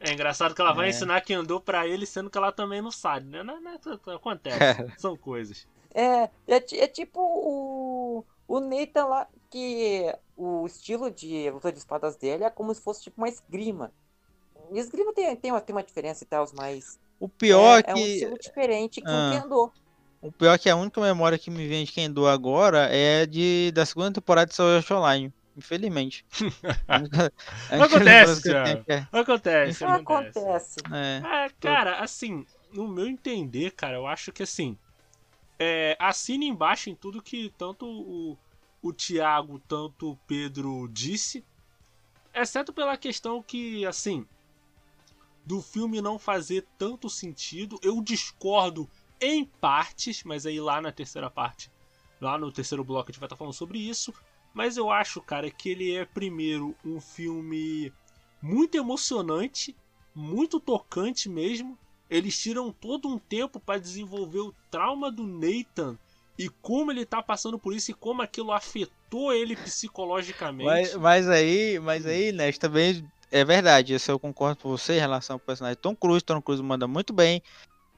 [0.00, 0.90] É engraçado que ela vai É.
[0.90, 3.42] ensinar Kendo pra ele, sendo que ela também não sabe, né?
[3.42, 4.92] Não, não, não, acontece, Cara.
[4.98, 5.66] são coisas.
[5.94, 12.16] É, é, é tipo o, o Nathan lá, que o estilo de luta de espadas
[12.16, 13.92] dele é como se fosse tipo uma esgrima.
[14.72, 17.96] Esgrima tem, tem, uma, tem uma diferença e tal, mas O pior é, é um
[17.96, 19.30] que estilo diferente que Ah.
[19.38, 19.72] o Kendo.
[20.24, 23.84] O pior que a única memória que me vem de Kendo agora é de da
[23.84, 26.24] segunda temporada de Sword Art Online, infelizmente.
[26.90, 27.32] Única
[27.70, 28.84] Acontece, Thiago.
[28.84, 30.38] tenho é- Acontece, Não acontece.
[30.38, 30.80] acontece.
[30.92, 31.46] é.
[31.46, 34.76] É, cara, assim, no meu entender, cara, eu acho que assim.
[35.58, 38.36] É, assine embaixo em tudo que tanto o,
[38.82, 41.44] o Thiago, tanto o Pedro disse.
[42.34, 44.26] Exceto pela questão que, assim,
[45.46, 47.78] do filme não fazer tanto sentido.
[47.82, 48.90] Eu discordo
[49.26, 51.70] em partes, mas aí lá na terceira parte,
[52.20, 54.12] lá no terceiro bloco a gente vai estar falando sobre isso.
[54.52, 57.92] Mas eu acho, cara, que ele é primeiro um filme
[58.40, 59.76] muito emocionante,
[60.14, 61.76] muito tocante mesmo.
[62.08, 65.98] Eles tiram todo um tempo para desenvolver o trauma do Nathan
[66.38, 70.64] e como ele tá passando por isso e como aquilo afetou ele psicologicamente.
[70.66, 73.94] Mas, mas aí, mas aí, Nest, também é verdade.
[73.94, 76.24] Isso eu concordo com você em relação ao personagem Tom Cruise.
[76.24, 77.42] Tom Cruise manda muito bem.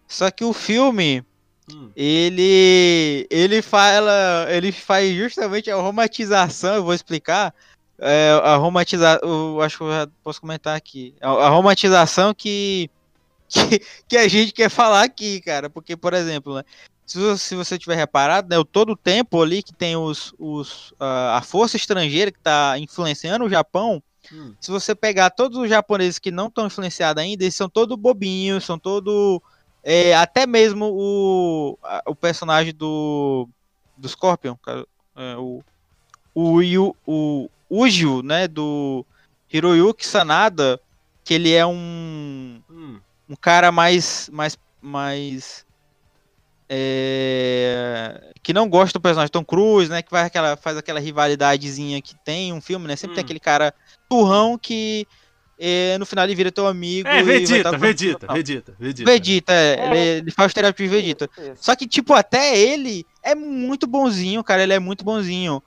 [0.06, 1.24] Só que o filme,
[1.72, 7.52] Hum, ele ele fala, ele faz justamente a romantização, eu vou explicar.
[7.98, 11.14] É, a romantização, eu acho que eu já posso comentar aqui.
[11.20, 12.88] A, a romantização que,
[13.48, 16.62] que que a gente quer falar aqui, cara, porque por exemplo, né,
[17.04, 20.94] se você, se você tiver reparado, né, todo o tempo ali que tem os, os
[21.00, 24.00] a, a força estrangeira que está influenciando o Japão,
[24.32, 24.54] hum.
[24.60, 28.64] se você pegar todos os japoneses que não estão influenciados ainda, eles são todos bobinhos,
[28.64, 29.40] são todos.
[29.88, 33.48] É, até mesmo o, o personagem do.
[33.96, 34.84] Do Scorpion, cara,
[35.16, 35.62] é, o.
[36.34, 37.48] O, Yu- o
[38.24, 38.48] né?
[38.48, 39.06] Do
[39.50, 40.80] Hiroyuki Sanada,
[41.24, 42.60] que ele é um.
[42.68, 42.98] Hum.
[43.28, 44.28] Um cara mais.
[44.32, 45.64] mais, mais
[46.68, 50.02] é, que não gosta do personagem Tom Cruise, né?
[50.02, 52.96] Que faz aquela, faz aquela rivalidadezinha que tem um filme, né?
[52.96, 53.24] Sempre tem Hum.
[53.24, 53.72] aquele cara
[54.08, 55.06] turrão que
[55.58, 57.08] é, no final ele vira teu amigo.
[57.08, 58.34] É, e Vegeta, tá- Vegeta, Não.
[58.34, 59.10] Vegeta, Vegeta.
[59.10, 59.86] Vegeta, é, É.
[59.86, 61.30] Ele, ele faz de Vegeta.
[61.38, 61.52] Isso.
[61.64, 64.62] Só que, tipo, até ele é muito bonzinho, cara.
[64.62, 65.62] Ele é muito bonzinho.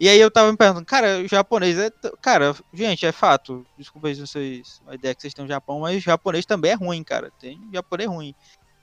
[0.00, 1.88] E aí eu tava me perguntando, cara, o japonês é.
[1.90, 3.64] t- Cara, gente, é fato.
[3.78, 4.80] Desculpa aí se vocês.
[4.88, 7.30] A ideia que vocês têm no Japão, mas o japonês também é ruim, cara.
[7.40, 8.34] Tem japonês ruim.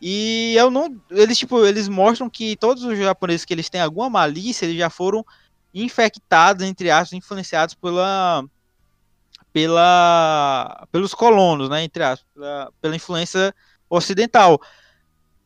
[0.01, 0.95] E eu não.
[1.11, 4.89] Eles, tipo, eles mostram que todos os japoneses que eles têm alguma malícia, eles já
[4.89, 5.25] foram
[5.73, 8.43] infectados, entre aspas, influenciados pela.
[9.51, 10.87] Pela.
[10.91, 11.83] Pelos colonos, né?
[11.83, 12.27] Entre aspas.
[12.33, 13.53] Pela, pela influência
[13.89, 14.59] ocidental.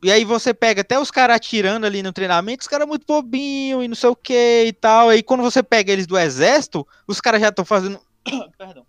[0.03, 3.81] E aí você pega até os caras atirando ali no treinamento, os caras muito bobinho
[3.81, 5.07] e não sei o que e tal.
[5.07, 7.99] Aí quando você pega eles do exército, os caras já estão fazendo.
[8.57, 8.85] Perdão.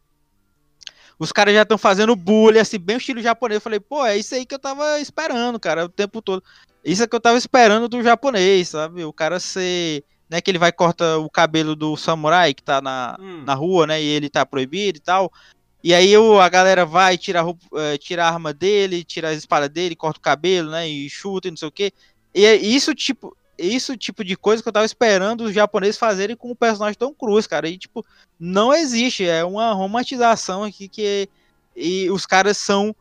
[1.16, 3.58] Os caras já estão fazendo bullying, assim, bem o estilo japonês.
[3.58, 6.42] Eu falei, pô, é isso aí que eu tava esperando, cara, o tempo todo.
[6.84, 9.04] Isso é que eu tava esperando do japonês, sabe?
[9.04, 10.04] O cara ser.
[10.34, 13.44] Né, que ele vai corta o cabelo do samurai que tá na, Hum.
[13.46, 14.02] na rua, né?
[14.02, 15.32] E ele tá proibido e tal.
[15.80, 19.28] E aí o, a galera vai, tira a, roupa, eh, tira a arma dele, tira
[19.28, 20.88] a espada dele, corta o cabelo, né?
[20.88, 21.92] E chuta e não sei o quê.
[22.34, 26.34] E é isso, tipo, isso tipo de coisa que eu tava esperando os japoneses fazerem
[26.34, 27.68] com o personagem Tom Cruise, cara.
[27.68, 28.04] E tipo,
[28.36, 31.28] não existe, é uma romantização aqui que
[31.76, 32.92] e os caras são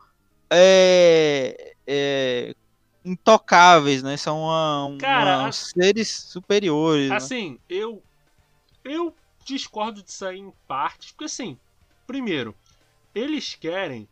[0.51, 2.53] é, é,
[3.03, 4.17] intocáveis, né?
[4.17, 7.09] São uma, uma- Cara, seres superiores.
[7.09, 7.15] né?
[7.15, 8.01] Assim, eu
[8.83, 9.13] eu
[9.45, 11.57] discordo disso aí em partes, porque assim,
[12.07, 12.55] primeiro,
[13.13, 14.07] eles querem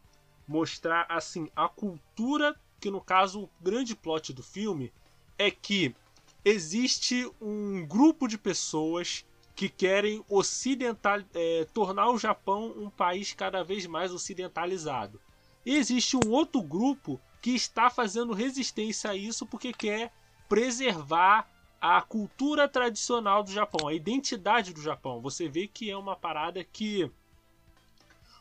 [0.48, 4.92] mostrar assim a cultura, que no caso o grande plot do filme
[5.38, 5.96] é que
[6.44, 9.26] existe um grupo de pessoas
[9.56, 15.20] que querem ocidental, é, tornar o Japão um país cada vez mais ocidentalizado.
[15.66, 20.14] E existe um outro grupo que está fazendo resistência a isso porque quer
[20.48, 21.50] preservar
[21.82, 25.20] a cultura tradicional do Japão, a identidade do Japão.
[25.22, 27.10] Você vê que é uma parada que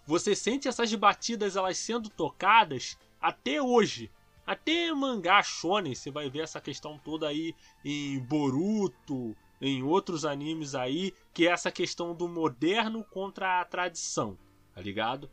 [0.06, 4.10] você sente essas batidas elas sendo tocadas até hoje.
[4.46, 10.74] Até mangá shonen, você vai ver essa questão toda aí em Boruto, em outros animes
[10.74, 14.36] aí, que é essa questão do moderno contra a tradição,
[14.74, 15.30] tá ligado?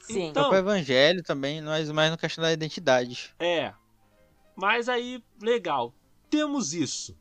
[0.00, 0.28] Sim.
[0.28, 3.34] Então- O evangelho também, mas mais na questão da identidade.
[3.38, 3.72] É.
[4.56, 5.94] Mas aí, legal.
[6.28, 7.16] Temos isso.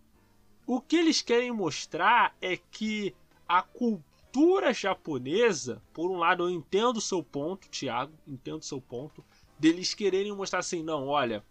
[0.65, 3.15] O que eles querem mostrar é que
[3.47, 8.79] a cultura japonesa, por um lado, eu entendo o seu ponto, Thiago, entendo o seu
[8.79, 9.23] ponto,
[9.57, 11.43] deles quererem mostrar assim, não, olha,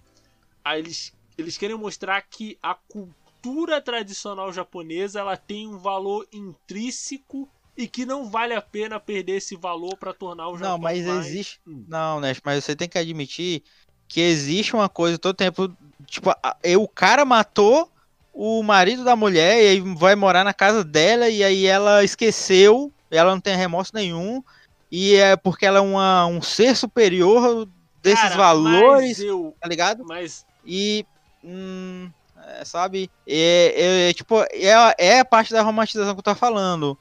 [0.64, 7.48] aí eles, eles querem mostrar que a cultura tradicional japonesa ela tem um valor intrínseco
[7.78, 11.06] e que não vale a pena perder esse valor para tornar o Japão Não, mas
[11.06, 11.26] mais...
[11.26, 11.60] existe.
[11.64, 11.84] Hum.
[11.86, 13.62] Não, Nest, mas você tem que admitir
[14.08, 15.72] que existe uma coisa todo tempo.
[16.04, 16.34] Tipo,
[16.76, 17.88] o cara matou
[18.34, 22.92] o marido da mulher e aí vai morar na casa dela e aí ela esqueceu,
[23.12, 24.42] ela não tem remorso nenhum.
[24.90, 27.68] E é porque ela é uma, um ser superior
[28.02, 30.04] desses Cara, valores, eu, tá ligado?
[30.04, 31.06] mas E.
[31.44, 32.10] hum,
[32.44, 33.10] é, sabe?
[33.26, 36.98] É, é, tipo, é, é a parte da romantização que eu tô falando.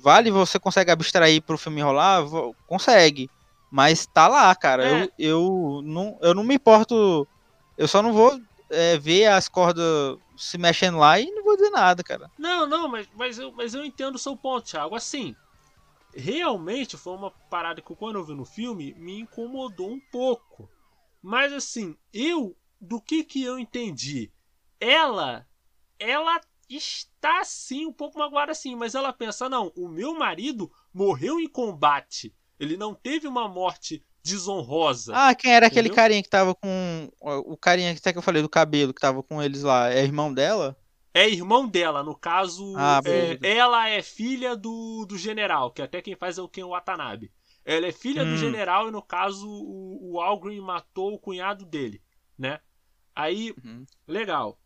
[0.00, 2.24] Vale, você consegue abstrair pro filme rolar?
[2.66, 3.30] Consegue.
[3.70, 4.86] Mas tá lá, cara.
[4.86, 5.02] É.
[5.02, 7.26] Eu, eu, não, eu não me importo.
[7.76, 11.70] Eu só não vou é, ver as cordas se mexendo lá e não vou dizer
[11.70, 12.30] nada, cara.
[12.38, 14.94] Não, não, mas, mas, eu, mas eu entendo o seu ponto, Thiago.
[14.94, 15.34] Assim,
[16.14, 20.70] realmente foi uma parada que quando eu vi no filme me incomodou um pouco.
[21.22, 24.30] Mas assim, eu, do que que eu entendi?
[24.80, 25.46] Ela,
[25.98, 31.40] ela está sim um pouco magoada sim, mas ela pensa, não, o meu marido morreu
[31.40, 32.34] em combate.
[32.58, 35.14] Ele não teve uma morte desonrosa.
[35.14, 35.94] Ah, quem era aquele Entendeu?
[35.94, 37.10] carinha que tava com.
[37.20, 39.90] O carinha que até que eu falei do cabelo que tava com eles lá.
[39.90, 40.76] É irmão dela?
[41.14, 46.00] É irmão dela, no caso, Ah, é, ela é filha do, do general, que até
[46.00, 47.32] quem faz é o Ken Watanabe.
[47.64, 48.36] Ela é filha do Hum.
[48.36, 52.00] general e no caso o, o Algrim matou o cunhado dele,
[52.38, 52.60] né?
[53.14, 53.86] Aí, Uhum.
[54.06, 54.60] legal.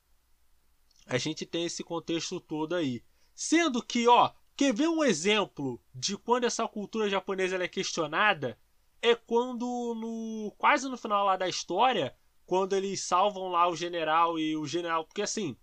[1.06, 3.02] A gente tem esse contexto todo aí.
[3.34, 8.58] Sendo que, ó, quer ver um exemplo de quando essa cultura japonesa é questionada?
[9.00, 12.14] É quando no quase no final lá da história,
[12.46, 15.56] quando eles salvam lá o general e o general, porque assim,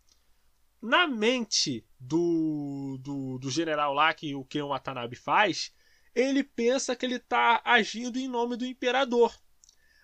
[0.82, 5.74] na mente do, do, do general lá que o Ken Watanabe faz,
[6.14, 9.34] ele pensa que ele tá agindo em nome do imperador.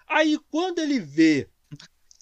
[0.07, 1.49] Aí quando ele vê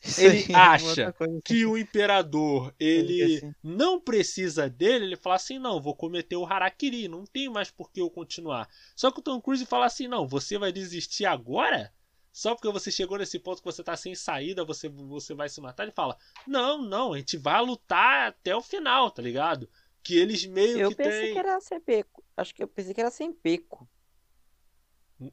[0.04, 3.54] Isso Ele é acha que o imperador ele assim.
[3.64, 7.90] não precisa dele, ele fala assim: não, vou cometer o Harakiri, não tem mais por
[7.92, 8.68] que eu continuar.
[8.96, 11.94] Só que o Tom Cruise fala assim: não, você vai desistir agora?
[12.32, 15.62] Só porque você chegou nesse ponto que você tá sem saída, você, você vai se
[15.62, 15.84] matar?
[15.84, 19.70] Ele fala: não, não, a gente vai lutar até o final, tá ligado?
[20.04, 21.34] Que eles meio Eu que pensei tem.
[21.34, 22.24] que era sem peco.
[22.36, 23.88] Acho que eu pensei que era sem peco.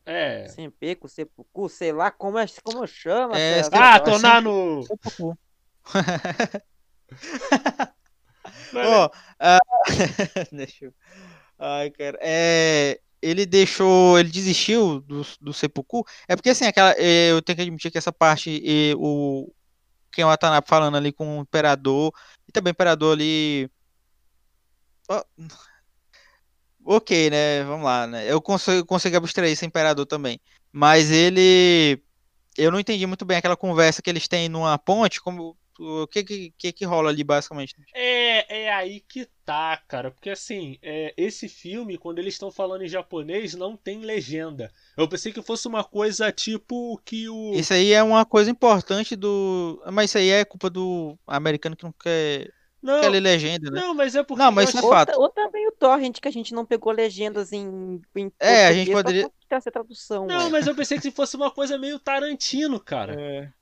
[0.05, 0.47] É.
[0.49, 3.39] Sem peco, sepulcro, sei lá como, é, como chama.
[3.39, 4.85] É, essa- Ah, assim- tornar no.
[9.39, 9.59] Ah,
[10.53, 10.95] deixa eu.
[11.59, 12.19] Ai, cara.
[12.21, 14.19] É, ele deixou.
[14.19, 16.05] Ele desistiu do, do Seppuku.
[16.29, 16.93] É porque assim, aquela.
[16.97, 18.63] é, Eu tenho que admitir que essa parte.
[18.65, 19.53] é, o.
[20.13, 22.13] Quem o Watanabe falando ali com o Imperador.
[22.49, 23.71] E também o Imperador ali.
[26.85, 27.65] Ok, né?
[27.65, 28.31] Vamos lá, né?
[28.31, 30.41] Eu consigo, consigo abstrair esse Imperador também.
[30.73, 32.03] Mas ele.
[32.57, 35.21] Eu não entendi muito bem aquela conversa que eles têm numa ponte.
[35.21, 37.75] Como, o que, que, que, que rola ali, basicamente?
[37.95, 40.11] É, é aí que tá, cara.
[40.11, 44.71] Porque assim, é, esse filme, quando eles estão falando em japonês, não tem legenda.
[44.97, 47.55] Eu pensei que fosse uma coisa tipo que o.
[47.55, 49.83] Isso aí é uma coisa importante do.
[49.91, 52.53] Mas isso aí é culpa do americano que não quer,
[52.83, 53.81] Não, legenda, né?
[53.81, 54.43] não, mas é porque.
[54.43, 55.13] Não, mas eu isso é Ou, fato.
[55.13, 58.73] ta- ou também o Torrent, que a gente não pegou legendas em, em É, a
[58.73, 60.27] gente poderia- trazer tradução.
[60.27, 60.51] Não, ué.
[60.51, 63.15] mas eu pensei que fosse uma coisa meio Tarantino, cara.
[63.21, 63.53] É.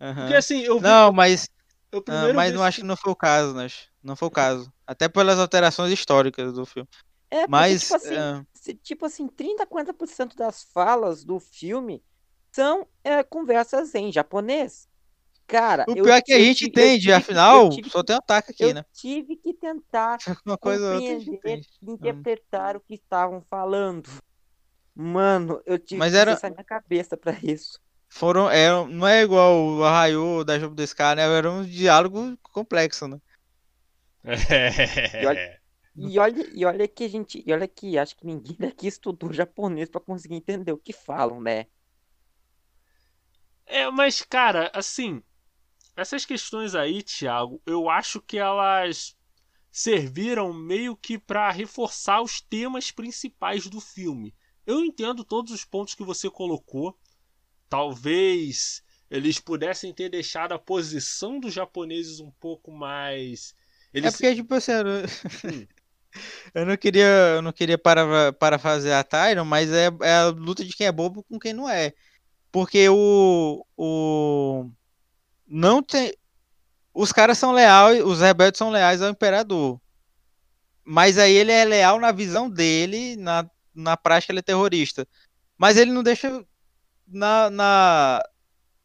[0.00, 0.14] Aham.
[0.22, 0.84] Porque assim, eu vi.
[0.84, 1.48] Não, mas.
[1.92, 3.68] Eu Ah, primeiro mas não acho que não foi o caso, né?
[4.02, 4.72] Não foi o caso.
[4.86, 6.88] Até pelas alterações históricas do filme.
[7.30, 7.82] É, porque, Mas.
[7.82, 12.02] tipo assim, ah, se- tipo assim, 30, 40% das falas do filme
[12.52, 14.88] são é, conversas em japonês.
[15.46, 18.74] Cara, o pior é que a gente entende, afinal, tive só tem ataque aqui, eu
[18.74, 18.84] né?
[18.92, 24.08] tive que tentar Uma coisa compreender, interpretar o que estavam falando.
[24.94, 27.78] Mano, eu tive Mas que era- minha cabeça pra isso.
[28.08, 31.36] Foram, é, não é igual o Arraiô da Jogo desse cara, né?
[31.36, 33.18] Era um diálogo complexo, né?
[35.22, 35.60] E olha-
[35.96, 39.32] E olha, e olha que a gente, e olha que acho que ninguém daqui estudou
[39.32, 41.66] japonês pra conseguir entender o que falam, né?
[43.66, 45.22] É, mas, cara, assim,
[45.96, 49.16] essas questões aí, Thiago, eu acho que elas
[49.70, 54.34] serviram meio que pra reforçar os temas principais do filme.
[54.66, 56.96] Eu entendo todos os pontos que você colocou.
[57.68, 63.54] Talvez eles pudessem ter deixado a posição dos japoneses um pouco mais.
[63.92, 64.12] É Eles...
[64.12, 64.92] porque, tipo assim, eu não,
[65.44, 65.66] Hum.
[66.54, 70.64] eu não queria, eu não queria para, parafasear a Tyron, mas é, é a luta
[70.64, 71.92] de quem é bobo com quem não é.
[72.50, 74.70] Porque o, o
[75.46, 76.12] não tem
[76.94, 79.80] os caras são leais, os rebeldes são leais ao imperador.
[80.84, 85.06] Mas aí ele é leal na visão dele, na, na prática ele é terrorista.
[85.58, 86.44] Mas ele não deixa
[87.06, 88.22] na, na,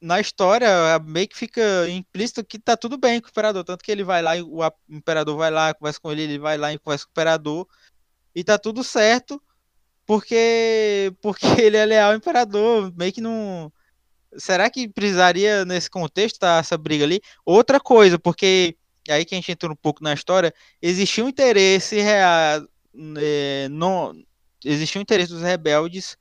[0.01, 3.63] na história meio que fica implícito que tá tudo bem com o imperador.
[3.63, 6.73] Tanto que ele vai lá, o imperador vai lá, conversa com ele, ele vai lá
[6.73, 7.67] e conversa com o imperador.
[8.33, 9.41] E tá tudo certo,
[10.05, 12.91] porque, porque ele é leal ao imperador.
[12.95, 13.71] Meio que não.
[14.37, 17.19] Será que precisaria, nesse contexto, tá essa briga ali?
[17.45, 18.77] Outra coisa, porque
[19.09, 22.67] aí que a gente entra um pouco na história, existia um interesse real.
[23.17, 24.13] É, não,
[24.63, 26.17] existia um interesse dos rebeldes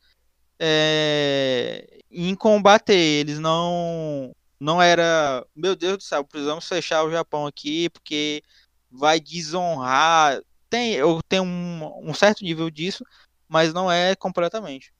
[0.58, 2.94] é, em combater.
[2.94, 4.34] Eles não.
[4.60, 5.46] Não era.
[5.54, 8.42] Meu Deus do céu, precisamos fechar o Japão aqui porque
[8.90, 10.40] vai desonrar.
[10.68, 13.04] Tem, eu tenho um, um certo nível disso,
[13.48, 14.92] mas não é completamente.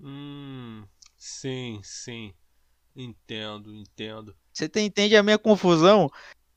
[0.00, 0.84] Hum,
[1.28, 2.34] sim, sim.
[2.96, 4.36] Entendo, entendo.
[4.52, 6.10] Você tem- entende a minha confusão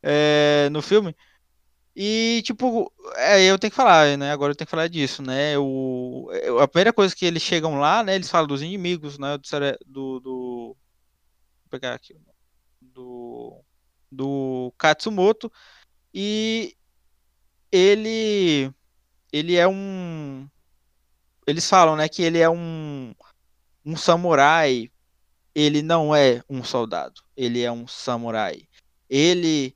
[0.04, 1.16] é, no filme?
[1.96, 4.32] E, tipo, é, eu tenho que falar, né?
[4.32, 5.58] Agora eu tenho que falar disso, né?
[5.60, 8.16] O, é, a primeira coisa que eles chegam lá, né?
[8.16, 9.38] Eles falam dos inimigos, né?
[9.38, 10.78] Do, do, do
[11.64, 12.16] vou pegar aqui,
[12.82, 13.62] do,
[14.12, 15.52] do Katsumoto.
[16.14, 16.76] E
[17.72, 18.72] ele,
[19.34, 20.48] ele é um,
[21.48, 22.08] eles falam, né?
[22.10, 23.14] Que ele é um,
[23.86, 24.90] um samurai.
[25.56, 28.62] Ele não é um soldado, ele é um samurai.
[29.10, 29.76] Ele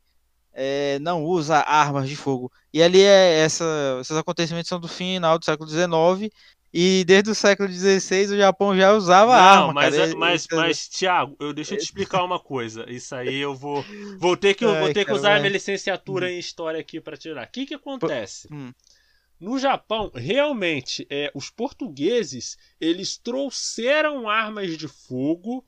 [0.54, 2.52] é, não usa armas de fogo.
[2.74, 3.66] E ali é essa,
[4.02, 6.30] esses acontecimentos são do final do século XIX
[6.74, 10.12] e desde o século XVI o Japão já usava Não, arma, mas, cara.
[10.12, 12.86] é- mas, mas, Thiago, eu, deixa eu te explicar uma coisa.
[12.90, 13.82] Isso aí eu vou.
[14.20, 17.46] Vou ter que, eu vou ter que usar minha licenciatura em história aqui pra tirar.
[17.46, 18.50] O que, que acontece?
[18.52, 18.74] Hum.
[19.40, 25.66] No Japão, realmente, é, os portugueses eles trouxeram armas de fogo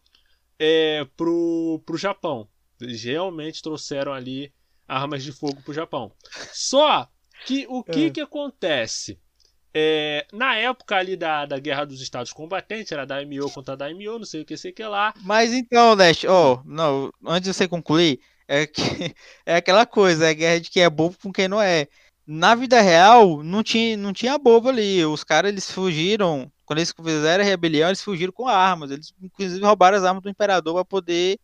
[0.59, 2.47] é, pro, pro Japão.
[2.80, 4.53] Eles realmente trouxeram ali
[4.88, 6.11] armas de fogo pro Japão.
[6.53, 7.07] Só
[7.45, 8.09] que o que, É.
[8.09, 9.20] que acontece?
[9.74, 14.26] É, na época ali da, da Guerra dos Estados Combatentes, era Daimyo contra Daimyo, não
[14.26, 15.13] sei o que, sei o que lá.
[15.22, 18.82] Mas então, Dash, ó, não, antes de você concluir, é que
[19.45, 21.88] é aquela coisa, é guerra de quem é bobo com quem não é.
[22.28, 25.05] Na vida real, não tinha, não tinha bobo ali.
[25.05, 28.91] Os caras eles fugiram, quando eles fizeram a rebelião, eles fugiram com armas.
[28.91, 31.39] Eles inclusive roubaram as armas do imperador para poder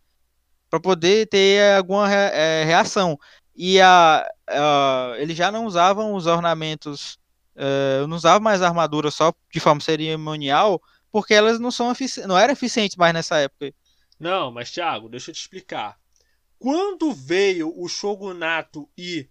[0.69, 3.17] para poder ter alguma eh, reação.
[3.55, 7.17] E a, a- eles já não usavam os ornamentos,
[7.55, 10.81] eh, não usavam mais armadura só de forma cerimonial,
[11.11, 11.93] porque elas não são
[12.27, 13.73] não eram eficientes mais nessa época.
[14.19, 15.99] Não, mas Thiago, deixa eu te explicar.
[16.59, 19.29] Quando veio o shogunato e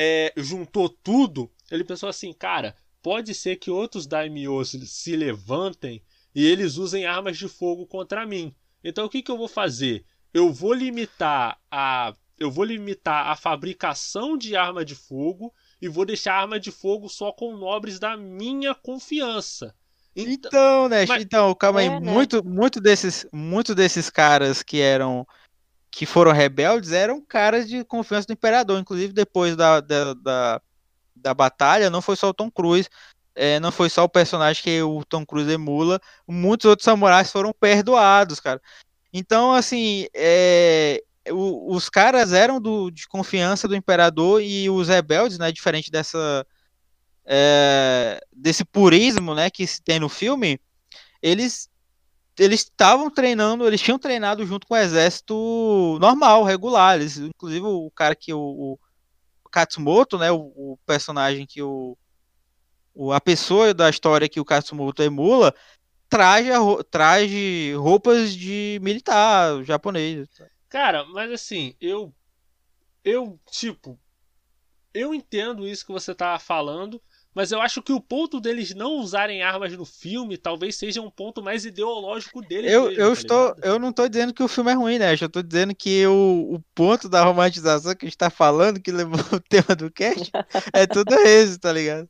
[0.00, 6.00] é, juntou tudo, ele pensou assim, cara, pode ser que outros daimyos se levantem
[6.32, 8.54] e eles usem armas de fogo contra mim.
[8.84, 10.04] Então o que, que eu vou fazer?
[10.32, 16.04] Eu vou limitar a eu vou limitar a fabricação de arma de fogo e vou
[16.06, 19.74] deixar a arma de fogo só com nobres da minha confiança.
[20.14, 21.04] Então, Então, né?
[21.06, 22.12] mas- Então, calma aí, É, né?
[22.12, 25.26] muito, muito desses, muito desses caras que eram
[25.98, 28.78] que foram rebeldes eram caras de confiança do imperador.
[28.78, 30.62] Inclusive, depois da, da, da,
[31.16, 32.88] da batalha, não foi só o Tom Cruise,
[33.34, 37.52] é, não foi só o personagem que o Tom Cruise emula, muitos outros samurais foram
[37.52, 38.62] perdoados, cara.
[39.12, 45.36] Então, assim, é, o- os caras eram do, de confiança do imperador e os rebeldes,
[45.36, 46.46] né, diferente dessa
[47.26, 50.60] é, desse purismo, né, que se tem no filme,
[51.20, 51.68] eles
[52.38, 56.96] eles estavam treinando, eles tinham treinado junto com o exército normal, regular.
[56.96, 58.78] Eles, inclusive o cara que o,
[59.44, 61.96] o Katsumoto, né, o, o personagem que o,
[62.94, 65.54] o, a pessoa da história que o Katsumoto emula,
[66.08, 66.50] traje,
[66.90, 70.28] traje roupas de militar japonês.
[70.68, 72.14] Cara, mas assim, eu
[73.04, 73.98] eu tipo
[74.92, 77.00] eu entendo isso que você tá falando,
[77.38, 81.08] mas eu acho que o ponto deles não usarem armas no filme talvez seja um
[81.08, 82.72] ponto mais ideológico deles.
[82.72, 83.64] Eu, mesmo, eu, tá estou, ligado?
[83.64, 85.12] eu não estou dizendo que o filme é ruim, né?
[85.12, 88.90] Eu estou dizendo que o, o ponto da romantização que a gente tá falando, que
[88.90, 90.32] levou o tema do cast,
[90.74, 92.08] é tudo esse, tá ligado?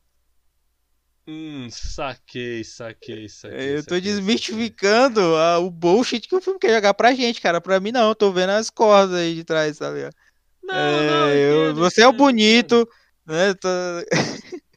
[1.26, 3.76] Hum, saquei, saquei, saquei.
[3.76, 7.60] Eu tô saquei, desmistificando a- o bullshit que o filme quer jogar pra gente, cara.
[7.60, 10.14] Pra mim não, eu tô vendo as cordas aí de trás, tá ligado?
[10.62, 12.88] Não, É, não, eu- você é o bonito,
[13.26, 13.52] né?
[13.52, 13.68] Tô-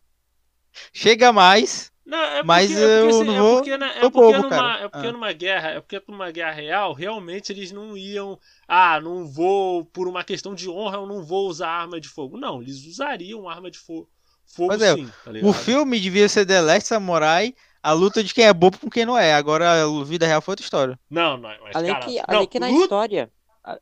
[0.91, 1.91] Chega mais.
[2.05, 4.11] Não, é Mas porque, é porque, eu assim, não é vou- porque, na- é sou
[4.11, 5.11] porque numa, é porque Ah.
[5.13, 8.37] numa guerra, é porque numa guerra real, realmente eles não iam,
[8.67, 12.37] ah, não vou por uma questão de honra, eu não vou usar arma de fogo.
[12.37, 14.07] Não, eles usariam arma de fo
[14.45, 15.31] fogo é, sim, tá?
[15.43, 19.05] O filme devia ser The Last Samurai, a luta de quem é bobo com quem
[19.05, 19.33] não é.
[19.33, 20.99] Agora a vida real foi outra história.
[21.09, 23.31] Não, não, mas Além cara, que, não, além que na luta- história.
[23.63, 23.79] a-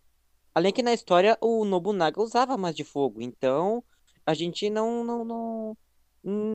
[0.54, 3.20] Além que na história o Nobunaga usava armas de fogo.
[3.20, 3.84] Então
[4.24, 5.04] a gente não.
[5.04, 5.26] não,
[6.24, 6.54] não,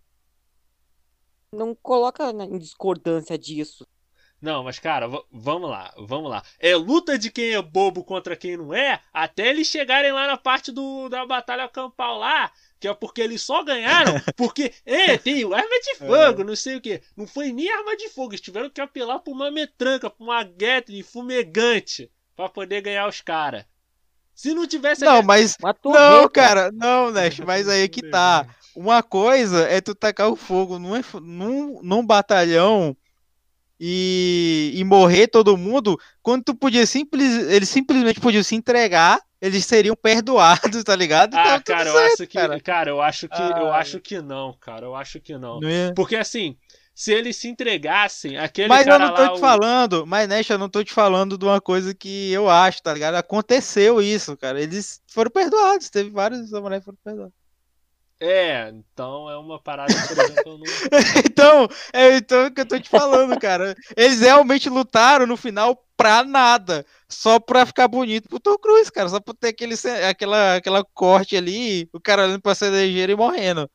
[1.55, 3.87] não, coloca na- em discordância disso.
[4.41, 6.43] Não, mas cara, vamos lá, vamos lá.
[6.59, 10.37] É luta de quem é bobo contra quem não é, até eles chegarem lá na
[10.37, 15.45] parte do, da batalha campal lá, que é porque eles só ganharam, porque, é, tem
[15.45, 17.01] arma de fogo, não sei o que.
[17.17, 20.43] Não foi nem arma de fogo, eles tiveram que apelar pra uma metranca, pra uma
[20.43, 23.65] Gatling fumegante, pra poder ganhar os caras.
[24.35, 25.05] Se não tivesse...
[25.05, 25.57] Não, mas.
[25.61, 26.29] Uma Não, torreta.
[26.31, 28.47] cara, não, Nash, mas aí é que tá.
[28.75, 32.97] Uma coisa é tu tacar o fogo num, num, num batalhão
[33.79, 39.65] e, e morrer todo mundo, quando tu podia simples, eles simplesmente podiam se entregar, eles
[39.67, 41.35] seriam perdoados, tá ligado?
[41.35, 42.61] Ah, tudo cara, eu certo, acho que, cara.
[42.61, 43.79] cara, eu acho que, eu Ah.
[43.79, 45.61] acho que não, cara, eu acho que não.
[45.61, 46.57] Não ia- Porque assim,
[46.95, 50.49] se eles se entregassem, aquele Mas eu não tô lá, te o- falando, mas Nash,
[50.51, 53.15] eu não tô te falando de uma coisa que eu acho, tá ligado?
[53.17, 54.61] Aconteceu isso, cara.
[54.61, 57.35] Eles foram perdoados, teve vários samurais que foram perdoados.
[58.21, 60.79] É, então é uma parada, por exemplo, eu não...
[61.27, 63.75] Então, é então que eu tô te falando, cara.
[63.97, 66.87] Eles realmente lutaram no final pra nada.
[67.09, 69.09] Só pra ficar bonito pro Tom Cruise, cara.
[69.09, 69.75] Só pra ter aquele,
[70.09, 73.71] aquela, aquela corte ali, o cara olhando pra cerejeira e morrendo.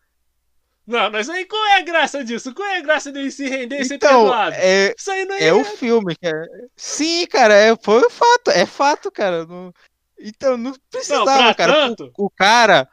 [0.89, 2.51] Não, mas aí qual é a graça disso?
[2.51, 4.55] Qual é a graça dele se render e ser Então, perdoado?
[4.57, 5.43] é, Isso aí não é...
[5.45, 6.47] é o filme, cara.
[6.75, 8.49] Sim, cara, é, foi o fato.
[8.49, 9.45] É fato, cara.
[9.45, 9.71] Não-
[10.19, 11.71] Então, não precisava, pra cara.
[11.71, 12.11] O- tanto.
[12.17, 12.89] O, cara.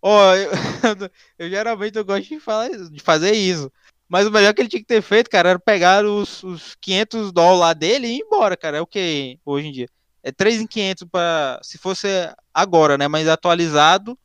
[0.00, 0.50] Ó, eu,
[1.36, 3.72] eu geralmente eu gosto de, falar, de fazer isso.
[4.08, 7.32] Mas o melhor que ele tinha que ter feito, cara, era pegar os, os 500
[7.32, 8.76] dólares lá dele e ir embora, cara.
[8.76, 9.88] É o que hoje em dia?
[10.22, 12.06] É 3 em 500 para se fosse
[12.54, 13.08] agora, né?
[13.08, 14.16] Mas atualizado,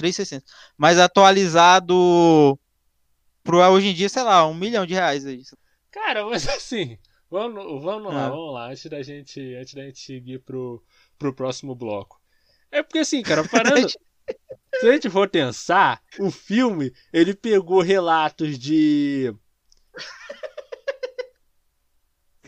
[0.00, 0.52] 3,600.
[0.76, 2.58] Mas atualizado
[3.42, 5.42] pro hoje em dia, sei lá, um milhão de reais aí.
[5.90, 6.98] Cara, mas assim,
[7.30, 8.30] vamos, vamos lá, Ah.
[8.30, 10.82] vamos lá, antes da gente, antes da gente seguir pro,
[11.18, 12.20] pro próximo bloco.
[12.70, 13.88] É porque assim, cara, parando...
[14.80, 19.34] Se a gente for pensar, o filme, ele pegou relatos de...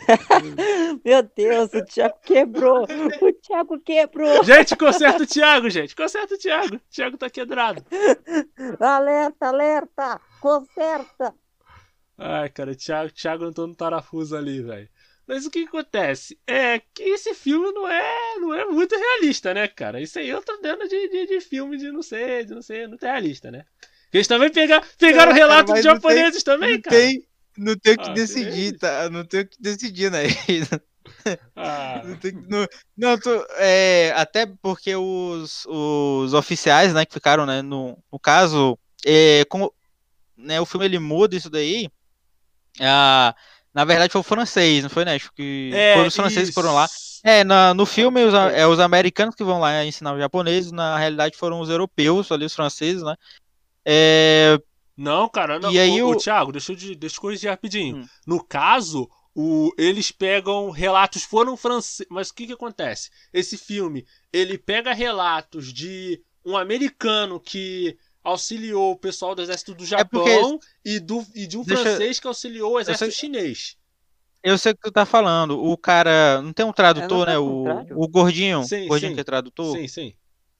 [1.04, 2.82] Meu Deus, o Thiago quebrou.
[2.84, 4.42] O Thiago quebrou.
[4.44, 5.94] Gente, conserta o Thiago, gente.
[5.94, 6.76] Conserta o Thiago.
[6.76, 7.84] O Thiago tá quebrado.
[8.80, 10.20] Alerta, alerta.
[10.40, 11.34] Conserta.
[12.18, 14.88] Ai, cara, o Thiago, o Thiago entrou no parafuso ali, velho.
[15.26, 16.38] Mas o que acontece?
[16.46, 20.00] É que esse filme não é, não é muito realista, né, cara?
[20.00, 22.86] Isso aí eu tô dando de, de, de filme de não sei, de não sei,
[22.86, 23.64] não é realista, né?
[24.12, 26.96] Eles também pega, pegaram É, cara, relatos de não tem- japoneses também, cara.
[26.96, 27.24] tem,
[27.56, 29.10] não tem o que Ah, decidir, tá?
[29.10, 30.22] Não tem o que decidir, né?
[31.56, 32.16] Ah, Não,
[32.48, 38.18] não- não, tô- é, até porque os, os oficiais, né, que ficaram, né, no, no
[38.18, 39.72] caso, é, como,
[40.36, 41.88] né, o filme ele muda isso daí,
[42.80, 43.34] ah,
[43.74, 45.14] na verdade foi o francês, não foi, né?
[45.14, 46.84] Acho que é, foram os franceses que foram lá.
[46.84, 47.20] isso.
[47.24, 50.72] É, na- no filme os, a- é os americanos que vão lá ensinar os japoneses,
[50.72, 53.14] na realidade foram os europeus, ali os franceses, né?
[53.84, 54.58] É,
[54.96, 55.72] Não, cara, não.
[55.72, 57.96] E aí o, o- Thiago, deixa eu, de- deixa eu corrigir rapidinho.
[57.98, 58.06] Hum.
[58.26, 62.06] No caso, o, eles pegam relatos, foram franceses.
[62.10, 63.10] Mas o que que acontece?
[63.32, 69.84] Esse filme, ele pega relatos de um americano que auxiliou o pessoal do exército do
[69.94, 73.20] É porque- Japão e, do, e de um Deixa- francês que auxiliou o exército sei-
[73.20, 73.76] chinês.
[74.44, 77.38] eu sei o que tu tá falando, o cara, não tem um tradutor, tá né?
[77.38, 77.64] O,
[77.96, 79.14] o gordinho, Sim, o gordinho sim.
[79.16, 79.76] que é tradutor.
[79.76, 80.14] Sim, sim.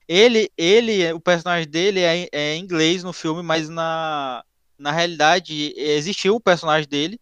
[0.09, 4.45] Ele, ele, o personagem dele é, é inglês no filme, mas na,
[4.79, 7.21] na realidade existiu o personagem dele.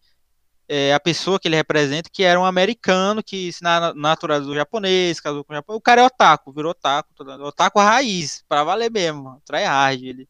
[0.72, 5.18] é, a pessoa que ele representa, que era um americano que se na naturalizou japonês,
[5.18, 5.74] casou com o Japão.
[5.74, 7.10] O cara é otaku, virou otaku,
[7.42, 10.28] otaku raiz, pra valer mesmo, tryhard, ele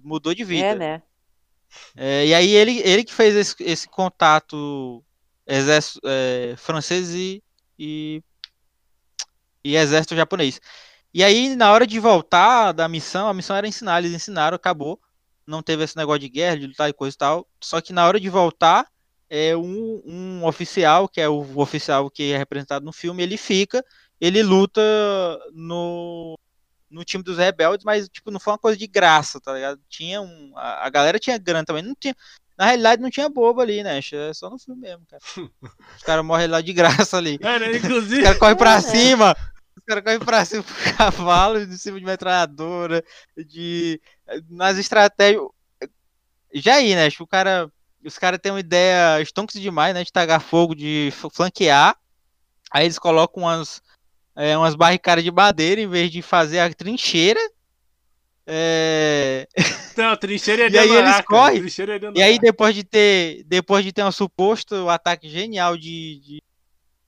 [0.00, 0.74] mudou de vida.
[0.74, 1.02] É, né?
[1.96, 5.04] É, e aí ele, ele que fez esse, esse contato
[5.44, 7.42] exército é, francês e,
[7.76, 8.22] e,
[9.64, 10.60] e exército japonês.
[11.14, 14.98] E aí, na hora de voltar da missão, a missão era ensinar, eles ensinaram, acabou.
[15.46, 17.46] Não teve esse negócio de guerra, de lutar e coisa e tal.
[17.62, 18.84] Só que na hora de voltar,
[19.30, 23.84] é um, um oficial, que é o oficial que é representado no filme, ele fica,
[24.20, 24.80] ele luta
[25.52, 26.36] no,
[26.90, 29.80] no time dos rebeldes, mas tipo, não foi uma coisa de graça, tá ligado?
[29.88, 30.52] Tinha um.
[30.56, 32.14] A, a galera tinha grana também, não tinha.
[32.58, 33.98] Na realidade não tinha bobo ali, né?
[33.98, 35.22] É só no filme mesmo, cara.
[35.96, 37.38] Os caras morrem lá de graça ali.
[37.40, 37.76] É, né?
[37.76, 38.18] Inclusive.
[38.18, 38.80] Os caras correm pra É.
[38.80, 39.36] cima.
[39.84, 43.04] Os caras correm pra cima pro cavalo, de cima de metralhadora,
[43.36, 44.00] de.
[44.48, 45.42] Nas estratégias.
[46.54, 47.06] Já aí, né?
[47.06, 47.70] Acho que o cara.
[48.02, 50.02] Os caras têm uma ideia estonks demais, né?
[50.02, 51.96] De tagar fogo, de flanquear.
[52.70, 53.82] Aí eles colocam umas,
[54.34, 57.40] é, umas barricadas de madeira em vez de fazer a trincheira.
[58.46, 59.46] É,
[59.96, 61.22] Não, trincheira é E aí eles cara.
[61.24, 63.44] correm, é E aí, depois de ter.
[63.44, 66.20] Depois de ter um suposto ataque genial de.
[66.20, 66.42] de,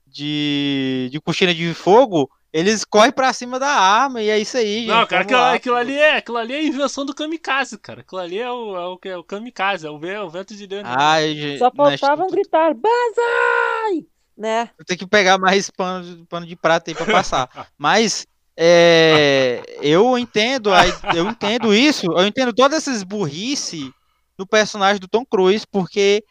[0.07, 4.79] de, de cortina de fogo, eles correm pra cima da arma e é isso aí,
[4.79, 4.89] gente.
[4.89, 5.53] Não, cara, aquilo, lá.
[5.53, 8.01] aquilo ali é, aquilo ali é a invenção do kamikaze, cara.
[8.01, 10.57] Aquilo ali é o, é o, que é o kamikaze, é o, é o vento
[10.57, 10.83] de Deus.
[10.87, 11.59] Ai, gente.
[11.59, 14.07] Só faltavam gritar, Banzai!
[14.35, 14.71] Né?
[14.79, 17.47] tu tem que pegar mais pano, de- pano de prata aí pra passar.
[17.77, 18.27] Mas.
[18.57, 20.71] é, eu entendo,
[21.15, 23.93] eu entendo isso, eu entendo todas essas burrice
[24.39, 26.25] no personagem do Tom Cruise, porque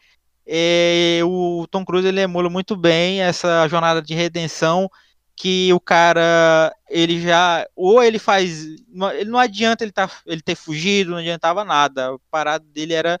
[0.44, 4.90] é, o Tom Cruise ele emula muito bem essa jornada de redenção
[5.36, 10.40] que o cara ele já ou ele faz não- ele não adianta ele tá ele
[10.40, 13.20] ter fugido não adiantava nada a parada dele era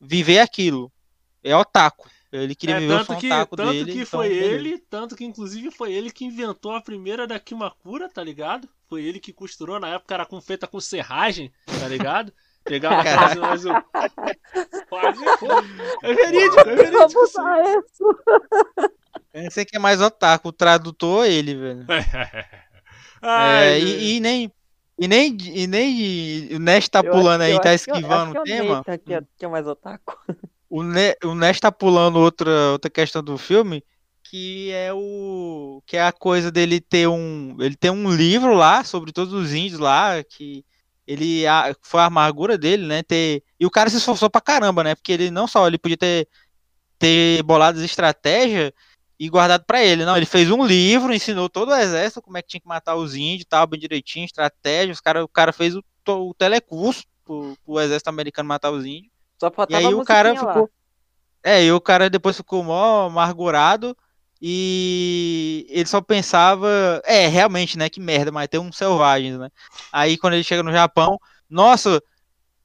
[0.00, 0.92] viver aquilo
[1.42, 4.28] é otaku ele queria É, viver o tanto que, sontaku tanto dele que então, foi
[4.30, 4.54] beleza.
[4.54, 8.66] ele, tanto que inclusive foi ele que inventou a primeira da Kimakura, tá ligado?
[8.88, 12.32] Foi ele que costurou, na época era com, feita com serragem, tá ligado?
[12.64, 13.70] Pegava quase, mas o...
[14.88, 15.20] quase.
[16.02, 17.08] É verídico, é verídico.
[17.12, 17.30] Vamos
[17.84, 18.04] isso.
[19.34, 21.86] Esse aqui é mais otaku, o tradutor é ele, velho.
[23.22, 24.52] Ai, É, e, e nem.
[24.98, 28.44] E nem, e nem o Nest tá pulando acho- aí, tá esquivando acho o é
[28.44, 28.84] tema.
[28.84, 30.16] Que é, que é mais otaku.
[30.68, 33.82] O, ne o Nest tá pulando outra, outra questão do filme,
[34.22, 35.82] que é o.
[35.86, 37.56] que é a coisa dele ter um.
[37.58, 40.64] Ele tem um livro lá sobre todos os índios lá, que
[41.06, 41.46] ele.
[41.46, 43.02] A, foi a amargura dele, né?
[43.02, 44.94] Ter, e o cara se esforçou pra caramba, né?
[44.94, 46.28] Porque ele não só ele podia ter,
[46.98, 48.72] ter bolado as estratégias
[49.18, 50.04] e guardado pra ele.
[50.04, 52.96] Não, ele fez um livro, ensinou todo o exército como é que tinha que matar
[52.96, 54.92] os índios tal, bem direitinho, estratégia.
[54.92, 59.12] Os cara, o cara fez o, o telecurso pro, pro exército americano matar os índios.
[59.38, 60.38] Só E aí o cara lá.
[60.38, 60.70] ficou.
[61.42, 63.96] É, e o cara depois ficou mó amargurado
[64.40, 66.68] e ele só pensava.
[67.04, 67.88] É, realmente, né?
[67.88, 69.48] Que merda, mas tem uns selvagens, né?
[69.92, 72.02] Aí quando ele chega no Japão, nossa,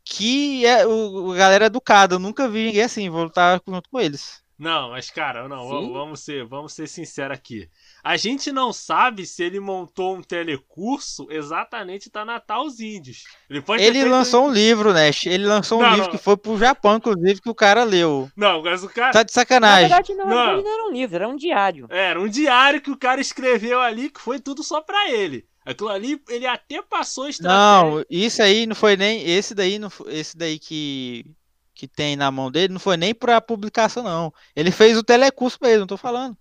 [0.04, 4.00] que é o, a galera educada, eu nunca vi ninguém assim, vou lutar junto com
[4.00, 4.42] eles.
[4.60, 7.70] Não, mas cara, não, vamos, vamos ser, vamos ser sinceros aqui.
[8.04, 13.24] A gente não sabe se ele montou um telecurso exatamente para matar os índios.
[13.50, 15.12] Ele Ele feito- lançou um livro, né?
[15.26, 16.12] Ele lançou um Não, livro não.
[16.12, 18.30] que foi pro Japão, inclusive, que o cara leu.
[18.36, 19.88] Não, mas o cara Tá de Na sacanagem.
[19.90, 20.46] verdade, não, na Não.
[20.46, 21.88] verdade, não era um livro, era um diário.
[21.92, 25.46] era um diário que o cara escreveu ali que foi tudo só pra ele.
[25.66, 27.60] Aquilo ali, ele até passou a estratégia.
[27.92, 29.22] Não, isso aí não foi nem.
[29.30, 31.26] Esse daí, não, esse daí que,
[31.78, 34.34] que tem na mão dele não foi nem pra publicação, não.
[34.56, 36.36] Ele fez o telecurso mesmo, tô falando.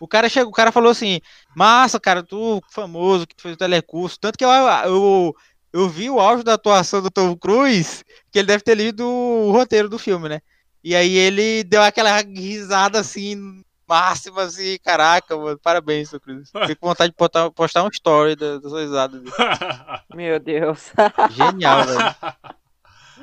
[0.00, 1.20] O cara chegou, o cara falou assim:
[1.54, 4.18] Massa, cara, tu famoso que fez o telecurso.
[4.18, 5.34] Tanto que eu, eu,
[5.74, 9.52] eu vi o auge da atuação do Tom Cruise, que ele deve ter lido o
[9.52, 10.40] roteiro do filme, né?
[10.82, 16.50] E aí ele deu aquela risada assim, máxima, assim, caraca, mano, parabéns, Tom Cruise.
[16.50, 19.34] Fiquei com vontade de postar, postar um story da- das risadas dele.
[20.14, 20.92] Meu Deus.
[21.30, 22.14] Genial, velho.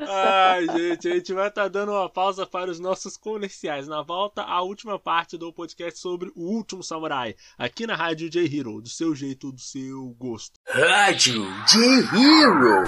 [0.02, 3.88] Ai, gente, a gente vai estar dando uma pausa para os nossos comerciais.
[3.88, 7.36] Na volta, a última parte do podcast sobre o último samurai.
[7.58, 10.60] Aqui na Rádio J Hero, do seu jeito, do seu gosto.
[10.68, 12.84] Rádio J-Hero.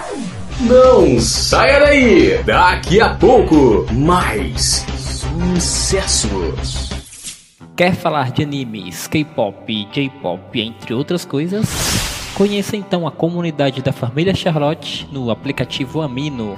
[0.61, 2.43] Não saia daí.
[2.43, 4.85] Daqui a pouco, mais
[5.55, 6.89] sucessos.
[7.75, 11.67] Quer falar de animes, K-pop, J-pop, entre outras coisas?
[12.35, 16.57] Conheça então a comunidade da família Charlotte no aplicativo Amino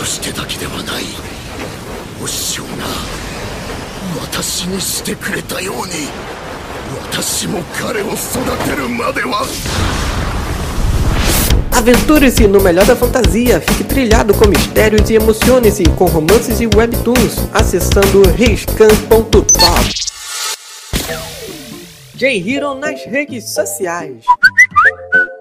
[0.00, 1.04] としてだけではない
[2.22, 2.68] お師匠が
[4.20, 6.08] 私にしてくれたように
[7.10, 9.46] 私も彼を育てるまでは
[11.72, 17.36] Aventure-se no melhor da fantasia, fique trilhado com mistérios e emocione-se com romances e webtoons,
[17.52, 20.06] acessando riscan.top.
[22.14, 24.24] J-Hero nas redes sociais.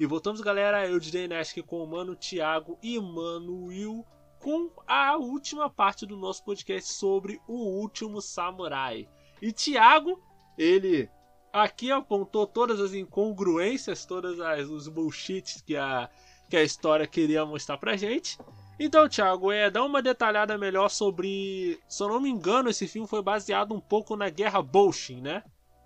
[0.00, 0.88] E voltamos, galera.
[0.88, 4.02] Eu, Direi Nesk, com o Mano Thiago e Mano Will
[4.38, 9.06] com a última parte do nosso podcast sobre o último samurai.
[9.42, 10.18] E Thiago,
[10.56, 11.06] ele
[11.52, 16.08] aqui apontou todas as incongruências, todas as os bullshits que a
[16.48, 18.38] que a história queria mostrar pra gente.
[18.78, 21.78] Então, Thiago, é, dá uma detalhada melhor sobre.
[21.86, 25.44] Se eu não me engano, esse filme foi baseado um pouco na Guerra Bolshin, né?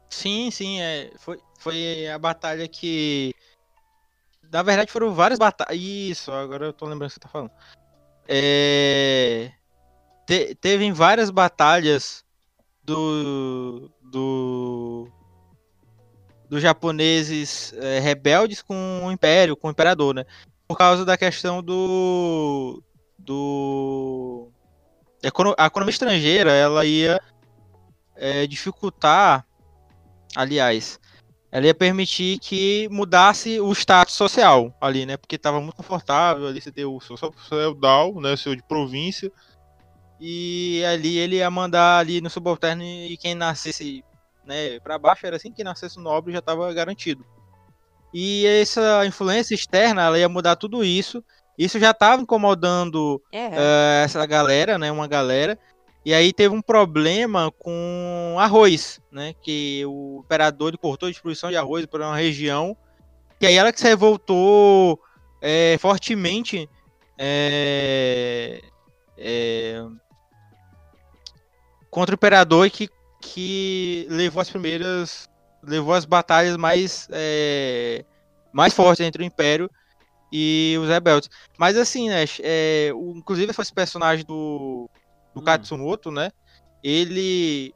[0.08, 3.34] Sim, sim, é, foi, foi a batalha que.
[4.54, 5.82] Na verdade, foram várias batalhas.
[5.82, 7.50] Isso, agora eu tô lembrando o que você tá falando.
[8.28, 9.50] É...
[10.24, 12.24] Te, teve várias batalhas
[12.84, 15.10] do, do
[16.48, 20.24] dos japoneses é, rebeldes com o império, com o imperador, né?
[20.68, 22.80] Por causa da questão do
[23.18, 24.52] do
[25.58, 27.20] a economia estrangeira, ela ia
[28.14, 29.44] é, dificultar,
[30.36, 31.00] aliás,
[31.54, 35.16] ela ia permitir que mudasse o status social ali, né?
[35.16, 37.16] Porque estava muito confortável ali você ter o seu
[37.48, 38.32] feudal, né?
[38.32, 39.30] O seu de província.
[40.20, 44.04] E ali ele ia mandar ali no subalterno e quem nascesse
[44.44, 47.24] né, para baixo era assim, quem nascesse nobre já estava garantido.
[48.12, 51.22] E essa influência externa, ela ia mudar tudo isso.
[51.56, 53.46] Isso já estava incomodando É.
[53.50, 54.90] uh, essa galera, né?
[54.90, 55.56] Uma galera.
[56.04, 59.34] E aí teve um problema com arroz, né?
[59.42, 62.76] Que o imperador ele cortou a distribuição de arroz para uma região.
[63.40, 65.00] E aí ela que se revoltou
[65.40, 66.68] é, fortemente
[67.18, 68.60] é,
[69.16, 69.82] é,
[71.90, 72.90] contra o imperador que,
[73.22, 75.28] que levou as primeiras.
[75.62, 78.04] levou as batalhas mais, é,
[78.52, 79.70] mais fortes entre o Império
[80.30, 81.30] e os rebeldes.
[81.56, 82.24] Mas assim, né?
[82.40, 84.90] É, o, inclusive esse personagem do
[85.34, 85.44] do Hum.
[85.44, 86.30] Katsumoto, né?
[86.82, 87.74] Ele,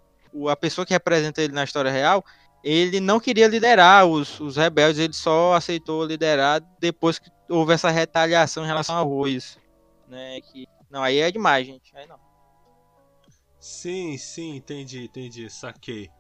[0.50, 2.24] a pessoa que representa ele na história real,
[2.62, 7.90] ele não queria liderar os, os rebeldes, ele só aceitou liderar depois que houve essa
[7.90, 9.58] retaliação em relação ao arroz,
[10.06, 10.40] né?
[10.40, 11.94] Que não, aí é demais, gente.
[11.96, 12.18] Aí não.
[13.58, 16.10] Sim, sim, entendi, entendi, saquei.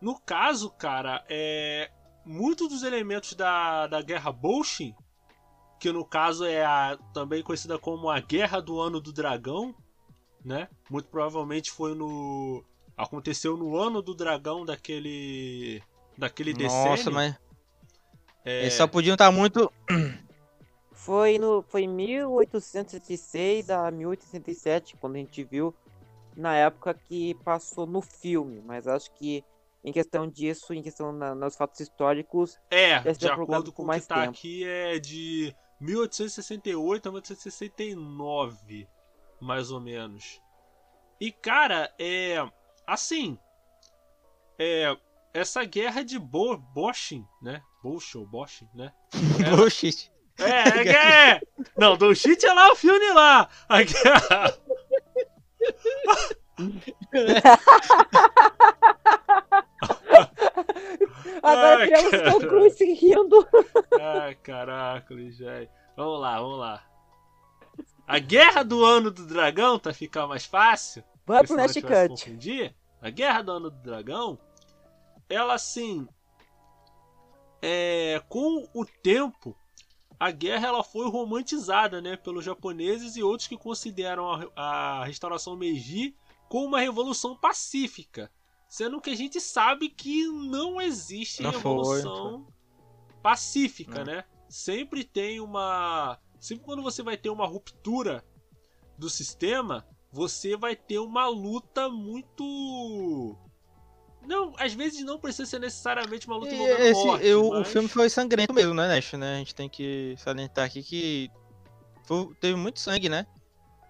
[0.00, 1.90] No caso, cara, é
[2.24, 4.94] muitos dos elementos da, da Guerra Bolshin,
[5.78, 9.74] que no caso é a, também conhecida como a Guerra do Ano do Dragão,
[10.44, 10.68] né?
[10.90, 12.64] Muito provavelmente foi no
[12.96, 15.82] aconteceu no ano do dragão daquele
[16.16, 17.12] daquele Nossa, decênio.
[17.12, 17.36] mas
[18.44, 19.72] É, eles só podiam estar muito.
[20.92, 25.74] Foi no foi 1866 a 1867 quando a gente viu
[26.36, 29.44] na época que passou no filme, mas acho que
[29.84, 33.84] em questão disso, em questão na, nos fatos históricos, É, Deve ter de acordo com
[33.84, 34.30] o que tá tempo.
[34.30, 38.88] aqui, é de 1868 a 1869,
[39.40, 40.40] mais ou menos.
[41.20, 42.36] E, cara, é.
[42.86, 43.38] Assim.
[44.58, 44.96] É.
[45.32, 47.60] Essa guerra de Bo Boshin, né?
[47.82, 48.92] Bosch ou Boshin, né?
[49.44, 50.10] Ela- Bullshit.
[50.38, 51.40] É, é, é.
[51.76, 53.48] Não, do shit é lá o filme lá.
[53.68, 54.58] A guerra.
[61.42, 62.30] agora Ai, criamos cara.
[62.94, 63.48] Rindo.
[64.00, 65.68] Ai, caraca, velho.
[65.96, 66.82] Vamos lá, vamos lá.
[68.06, 71.02] A guerra do ano do dragão, pra ficar mais fácil.
[71.26, 72.74] Vai pro Nash Cut.
[73.00, 74.38] A guerra do ano do dragão,
[75.28, 76.06] ela assim.
[77.62, 79.56] É, com o tempo,
[80.20, 85.56] a guerra ela foi romantizada né, pelos japoneses e outros que consideram a, a restauração
[85.56, 86.14] Meiji
[86.48, 88.30] como uma revolução pacífica.
[88.68, 92.46] Sendo que a gente sabe que não existe Não foi, revolução
[93.22, 94.12] pacífica, Não.
[94.12, 94.24] né?
[94.48, 96.18] Sempre tem uma.
[96.44, 98.22] Sempre quando você vai ter uma ruptura
[98.98, 99.82] do sistema,
[100.12, 103.34] você vai ter uma luta muito.
[104.26, 107.68] Não, às vezes não precisa ser necessariamente uma luta envolvendo esse- morte, eu- O mas-
[107.68, 109.14] filme foi sangrento mesmo, né, Nash?
[109.14, 109.36] Né?
[109.36, 111.30] A gente tem que salientar aqui que
[112.04, 113.26] foi- teve muito sangue, né?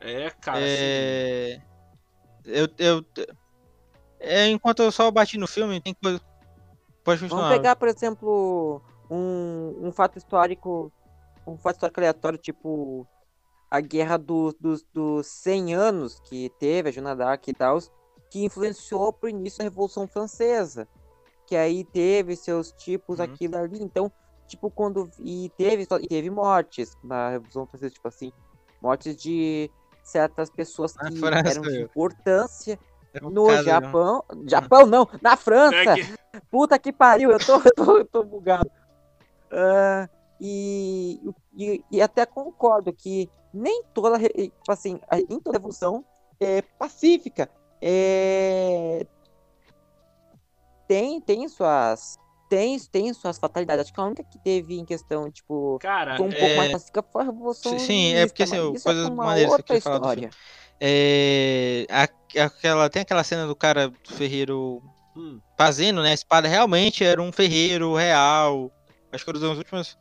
[0.00, 1.62] É, cara, assim, é...
[2.44, 3.04] Eu, eu,
[4.20, 6.20] é, enquanto eu só bati no filme, tem coisa.
[7.02, 7.50] Pode Vamos continuar.
[7.50, 8.80] pegar, por exemplo,
[9.10, 10.92] um, um fato histórico,
[11.46, 13.06] um fato histórico aleatório, tipo
[13.70, 17.78] a guerra do- dos, dos 100 anos que teve, a Joana d'Arc e tal,
[18.30, 20.88] que influenciou pro início da Revolução Francesa.
[21.46, 23.24] Que aí teve seus tipos, Uhum.
[23.24, 23.82] aquilo ali.
[23.82, 24.10] Então,
[24.46, 25.10] tipo, quando.
[25.18, 28.32] E teve, só- e teve mortes na Revolução Francesa, tipo assim,
[28.80, 29.70] mortes de
[30.02, 32.78] certas pessoas que França, eram de importância
[33.12, 33.62] É um no caso, né?
[33.64, 34.24] Japão.
[34.46, 35.84] Japão não, na França!
[35.84, 36.14] né, que-
[36.50, 38.70] Puta que pariu, eu tô, eu tô, eu tô bugado.
[39.50, 40.08] Ah,
[40.40, 41.20] e,
[41.56, 44.18] e, e até concordo que nem toda,
[44.68, 46.04] assim, a- em toda revolução
[46.40, 47.48] é pacífica.
[47.80, 49.06] É,
[50.88, 52.16] tem, tem suas.
[52.48, 53.84] Tem, tem suas fatalidades.
[53.86, 56.72] Acho que a única que teve em questão, tipo, Cara, foi um pouco mais é-
[56.72, 59.76] pacífica foi a Revolução Sim, é porque, assim, isso coisas é uma maneiras que eu
[59.76, 60.30] história.
[60.80, 64.82] É, aquela, tem aquela cena do cara do ferreiro
[65.16, 66.10] hum, fazendo, né?
[66.10, 68.70] A espada realmente era um ferreiro real.
[69.12, 69.96] Acho que era dos últimos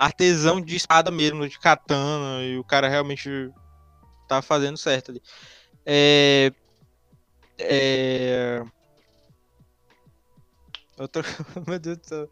[0.00, 2.42] artesão de espada mesmo, de katana.
[2.42, 3.52] E o cara realmente
[4.26, 5.22] tá fazendo certo ali.
[5.84, 6.52] É.
[7.58, 8.62] É.
[10.98, 11.22] Outro...
[11.66, 12.30] meu Deus do céu.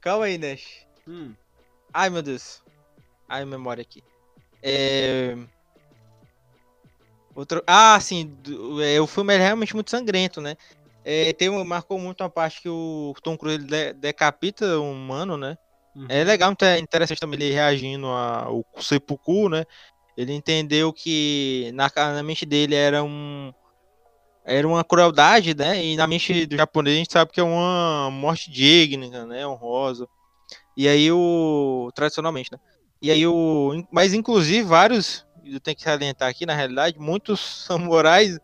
[0.00, 0.86] Calma aí, Nash.
[1.06, 1.34] hum.
[1.92, 2.62] Ai, meu Deus.
[3.28, 4.02] Ai, memória aqui.
[4.62, 5.36] É...
[7.34, 7.62] Outro...
[7.66, 8.34] Ah, sim.
[8.82, 10.56] é, o filme é realmente muito sangrento, né?
[11.04, 15.58] É, tem, marcou muito uma parte que o Tom Cruise decapita um humano, né?
[15.94, 16.06] Uhum.
[16.08, 19.64] É legal, muito é interessante também ele reagindo ao seppuku, né?
[20.16, 23.52] Ele entendeu que na, na mente dele era um
[24.44, 25.84] era uma crueldade, né?
[25.84, 29.46] E na mente do japonês a gente sabe que é uma morte digna, né?
[29.46, 30.06] Honrosa.
[30.76, 32.58] E aí o tradicionalmente, né?
[33.02, 38.38] E aí o mas inclusive vários, eu tenho que salientar aqui na realidade, muitos samurais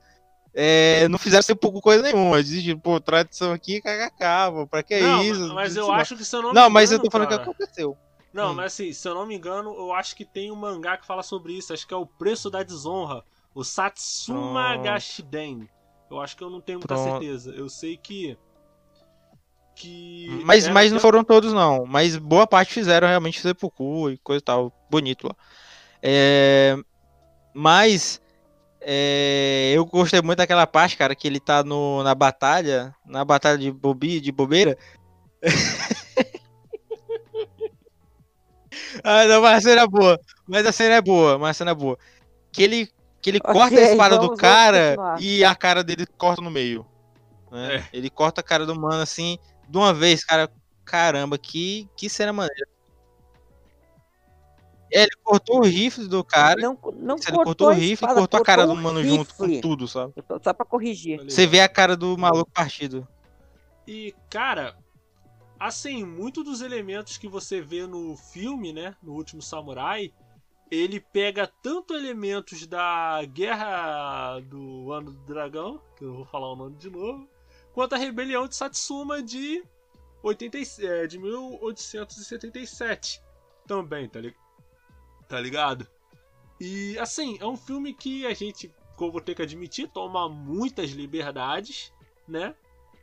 [0.54, 2.42] é, não fizeram seppuku coisa nenhuma.
[2.42, 5.54] Desistiram, pô, tradição aqui, kkk, pô, pra que não, isso?
[5.54, 7.50] mas eu acho que se eu não, Não, me mas eu tô falando cara, que
[7.50, 7.96] aconteceu.
[8.32, 8.54] Não, Hum.
[8.54, 11.22] mas assim, se eu não me engano, eu acho que tem um mangá que fala
[11.22, 11.72] sobre isso.
[11.72, 13.24] Acho que é o Preço da Desonra.
[13.54, 14.84] O Satsuma Pronto.
[14.84, 15.68] Gashiden.
[16.10, 17.10] Eu acho que eu não tenho muita Pronto.
[17.10, 17.52] certeza.
[17.52, 18.36] Eu sei que.
[19.74, 20.26] Que.
[20.44, 21.86] Mas, era- mas não foram todos, não.
[21.86, 24.72] Mas boa parte fizeram realmente seppuku e coisa e tal.
[24.90, 25.34] Bonito lá.
[26.02, 26.76] É,
[27.54, 28.20] Mas
[28.80, 33.58] é, eu gostei muito daquela parte, cara, que ele tá no, na batalha, na batalha
[33.58, 34.76] de, bobi, de bobeira.
[39.04, 40.20] ah, não, mas a cena é boa.
[40.46, 41.98] Mas a cena é boa, mas a cena é boa.
[42.52, 42.88] Que ele,
[43.20, 45.22] que ele Ok, corta a espada do cara continuar.
[45.22, 46.86] e a cara dele corta no meio.
[47.50, 47.76] né?
[47.76, 47.84] É.
[47.92, 50.50] Ele corta a cara do mano assim, de uma vez, cara.
[50.84, 52.66] Caramba, que, que cena maneira.
[54.92, 56.60] É, ele cortou o rifle do cara.
[56.60, 59.02] Não, não ele cortou o a rifle e espada, cortou a cara do o mano
[59.04, 60.12] junto com tudo, sabe?
[60.42, 61.22] Só pra corrigir.
[61.24, 63.06] Você vê a cara do maluco partido.
[63.86, 64.76] E, cara,
[65.58, 68.94] assim, muito dos elementos que você vê no filme, né?
[69.02, 70.12] No último Samurai,
[70.70, 76.52] ele pega tanto elementos da Guerra do Ano do Dragão, que eu não vou falar
[76.52, 77.26] o nome de novo,
[77.72, 79.64] quanto a rebelião de Satsuma de,
[80.22, 83.20] 80, e- é, de 1877
[83.66, 84.34] também, tá, li-
[85.30, 85.86] tá ligado?
[86.60, 88.70] E assim, é um filme que a gente,
[89.00, 91.92] eu vou ter que admitir, toma muitas liberdades,
[92.28, 92.54] né?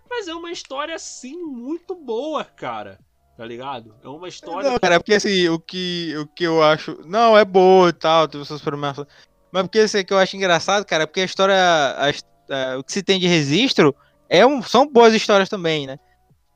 [0.09, 2.99] Mas é uma história, assim, muito boa, cara.
[3.35, 3.95] Tá ligado?
[4.03, 4.69] É uma história.
[4.69, 6.99] Não, cara, porque assim, o que, o que eu acho.
[7.05, 9.05] Não, é boa e tal, teve suas promessas.
[9.51, 11.55] Mas porque assim, o que eu acho engraçado, cara, é porque a história.
[11.55, 12.09] a
[12.49, 13.93] a- o que se tem de registro
[14.29, 15.99] é um, são boas histórias também, né?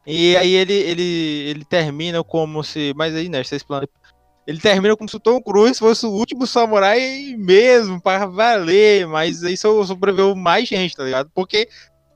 [0.07, 1.03] E aí ele, ele,
[1.49, 2.93] ele termina como se.
[2.95, 3.93] Mas aí, né, vocês planejam.
[4.45, 9.07] Ele termina como se o Tom Cruise fosse o último samurai mesmo, pra valer.
[9.07, 11.29] Mas aí só sobreviveu mais gente, tá ligado?
[11.33, 11.69] Porque,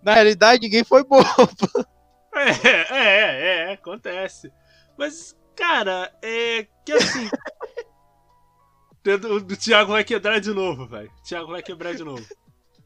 [0.03, 1.25] na realidade, ninguém foi bobo.
[2.37, 4.51] É, é, é, é, acontece.
[4.97, 7.29] Mas, cara, é que assim.
[9.07, 11.09] o, o Thiago vai quebrar de novo, velho.
[11.17, 12.25] O Thiago vai quebrar de novo.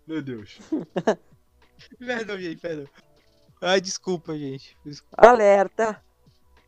[0.06, 0.60] Meu Deus.
[1.98, 2.86] perdão, gente, perdão.
[3.60, 4.78] Ai, desculpa, gente.
[4.86, 5.28] Desculpa.
[5.28, 6.00] Alerta.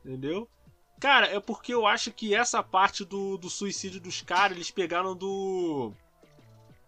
[0.03, 0.49] Entendeu?
[1.02, 5.16] Cara, é porque eu acho que essa parte do, do suicídio dos caras, eles pegaram
[5.16, 5.91] do.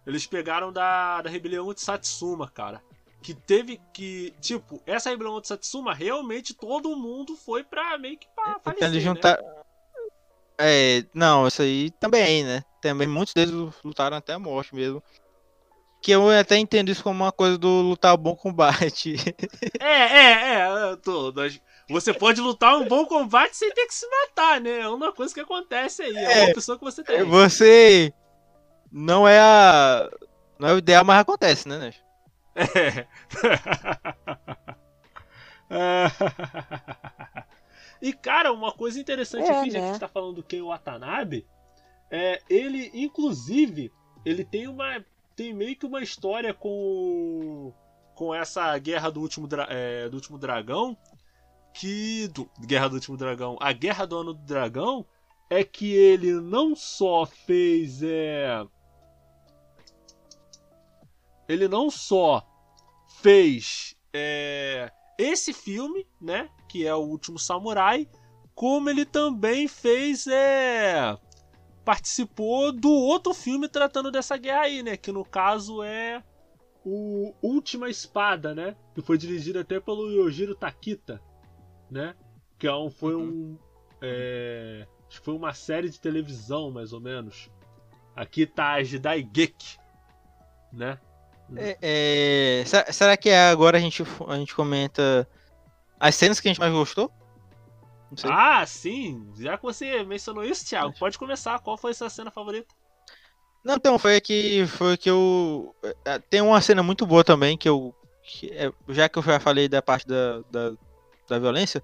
[0.06, 2.82] Eles pegaram da, da rebelião de Satsuma, cara.
[3.24, 4.34] Que teve que.
[4.40, 8.88] Tipo, essa rebelião de Satsuma, realmente todo mundo foi pra meio que pra Então falecer.
[8.90, 9.10] eles né?
[9.10, 9.44] juntaram.
[10.60, 12.64] É, não, isso aí também, né?
[12.80, 13.52] Também muitos deles
[13.84, 15.02] lutaram até a morte mesmo.
[16.02, 19.16] que eu até entendo isso como uma coisa do lutar bom combate.
[19.82, 20.96] É, é, é.
[20.98, 21.60] tô- nós-
[21.90, 24.80] Você pode lutar um bom combate sem ter que se matar, né?
[24.82, 26.16] É uma coisa que acontece aí.
[26.16, 26.42] É, É.
[26.44, 27.24] uma opção que você tem.
[27.24, 28.14] Você
[28.92, 30.10] não é a.
[30.60, 32.02] Não é o ideal, mas acontece, né, Nash?
[32.56, 33.08] É.
[38.02, 39.90] E cara, uma coisa interessante É, aqui, já que né?
[39.90, 41.48] a gente tá falando do Ken Watanabe,
[42.12, 43.92] é, ele, inclusive,
[44.26, 45.04] ele tem uma.
[45.38, 47.74] tem meio que uma história com.
[48.14, 50.98] com essa guerra do último, dra- é, do último dragão.
[51.74, 52.28] Que.
[52.28, 53.58] Do, guerra do último dragão.
[53.60, 55.06] A guerra do ano do dragão
[55.50, 58.02] é que ele não só fez.
[58.04, 58.66] É,
[61.48, 62.46] ele não só
[63.22, 68.08] fez é, esse filme, né, que é o Último Samurai,
[68.56, 71.18] como ele também fez é
[71.84, 76.24] participou do outro filme tratando dessa guerra aí, né, que no caso é
[76.86, 81.22] o Última Espada, né, que foi dirigido até pelo Yojiro Takita,
[81.94, 82.16] né,
[82.58, 83.56] que é um, foi um
[84.02, 87.50] é, acho que foi uma série de televisão mais ou menos.
[88.16, 89.78] Aqui tá a Jidai Geki,
[90.72, 91.00] né?
[91.56, 95.28] É, é, será, que agora a gente, a gente comenta
[96.00, 97.12] as cenas que a gente mais gostou?
[98.24, 99.32] Ah, sim.
[99.38, 101.60] Já que você mencionou isso, Thiago, pode começar.
[101.60, 102.74] Qual foi a sua cena favorita?
[103.64, 105.76] Não, então, foi que foi que eu.
[106.06, 107.94] é, Tem uma cena muito boa também que eu.
[108.24, 110.74] que é- já que eu já falei da parte da, da,
[111.30, 111.82] da violência,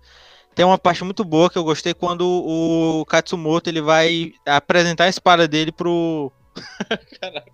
[0.55, 5.09] tem uma parte muito boa que eu gostei quando o Katsumoto ele vai apresentar a
[5.09, 6.31] espada dele pro.
[7.21, 7.51] Caraca.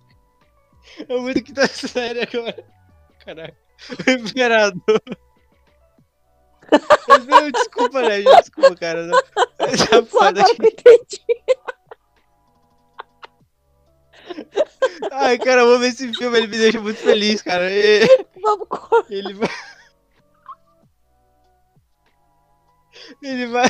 [1.08, 2.64] É muito que tá sério agora.
[3.24, 3.56] Caraca.
[4.06, 5.02] O imperador.
[7.52, 8.22] Desculpa, né?
[8.22, 9.06] Desculpa, cara.
[9.06, 9.18] Não.
[9.58, 10.74] Essa Só foda aqui.
[15.12, 17.70] Ai, cara, eu amo esse filme, ele me deixa muito feliz, cara.
[17.70, 19.04] E- Vamos correr.
[19.10, 19.48] Ele vai.
[23.22, 23.68] Ele vai.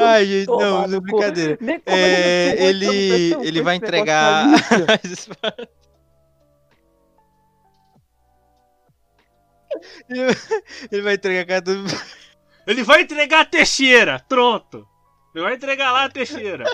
[0.00, 1.58] Ai, gente, não, isso é brincadeira.
[1.86, 4.46] É, não ele, ele vai entregar.
[10.90, 11.72] ele, vai- entregar cada.
[12.66, 14.24] Ele vai entregar a Teixeira!
[14.28, 14.86] Pronto!
[15.34, 16.64] Ele vai entregar lá a Teixeira.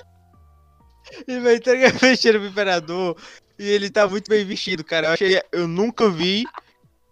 [1.26, 3.16] Ele vai entregar a fecheira pro imperador.
[3.58, 5.08] E ele tá muito bem vestido, cara.
[5.08, 6.44] Eu, achei, eu nunca vi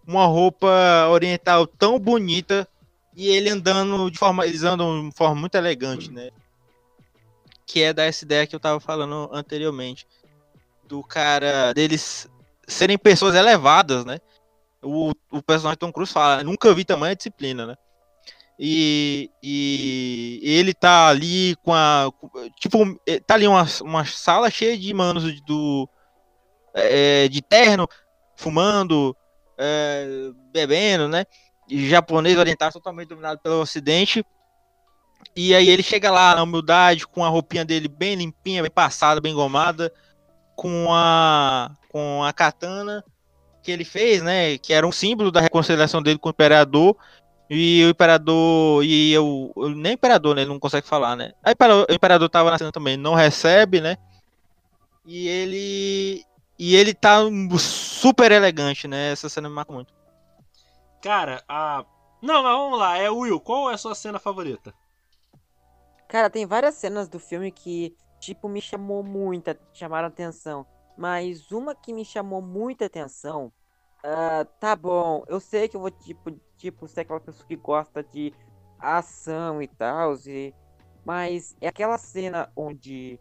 [0.09, 2.67] uma roupa oriental tão bonita.
[3.15, 4.45] E ele andando de forma.
[4.45, 6.29] Eles andam de forma muito elegante, né?
[7.65, 10.07] Que é dessa ideia que eu tava falando anteriormente.
[10.87, 11.73] Do cara.
[11.73, 12.27] Deles
[12.67, 14.19] serem pessoas elevadas, né?
[14.81, 17.75] O, o personagem Tom Cruise fala, nunca vi tamanha disciplina, né?
[18.57, 22.11] E, e ele tá ali com a.
[22.59, 25.87] Tipo, eh, tá ali uma, uma sala cheia de manos do.
[26.73, 27.87] eh, de terno,
[28.35, 29.15] fumando,
[29.59, 31.25] eh, bebendo, né?
[31.69, 34.25] E japonês oriental totalmente dominado pelo ocidente.
[35.35, 39.21] E aí ele chega lá na humildade, com a roupinha dele bem limpinha, bem passada,
[39.21, 39.93] bem gomada,
[40.55, 41.71] com a.
[41.89, 43.03] com a katana
[43.61, 44.57] que ele fez, né?
[44.57, 46.95] Que era um símbolo da reconciliação dele com o imperador.
[47.49, 48.83] E o imperador.
[48.83, 49.53] E eu.
[49.75, 50.41] Nem imperador, né?
[50.41, 51.33] Ele não consegue falar, né?
[51.43, 51.53] Aí
[51.89, 53.97] o imperador tava na cena também, não recebe, né?
[55.05, 56.23] E ele.
[56.59, 57.21] E ele tá
[57.57, 59.13] super elegante, né?
[59.13, 59.93] Essa cena me marca muito.
[61.01, 61.85] Cara, a.
[62.21, 62.97] Não, mas vamos lá.
[62.97, 64.73] É Will, qual é a sua cena favorita?
[66.09, 70.65] Cara, tem várias cenas do filme que, tipo, me chamou muita, chamaram atenção.
[70.97, 73.53] Mas uma que me chamou muita atenção,
[74.03, 78.03] ah, tá bom, eu sei que eu vou, tipo, tipo, ser aquela pessoa que gosta
[78.03, 78.33] de
[78.77, 80.53] ação e tal, e...
[81.05, 83.17] mas é aquela cena onde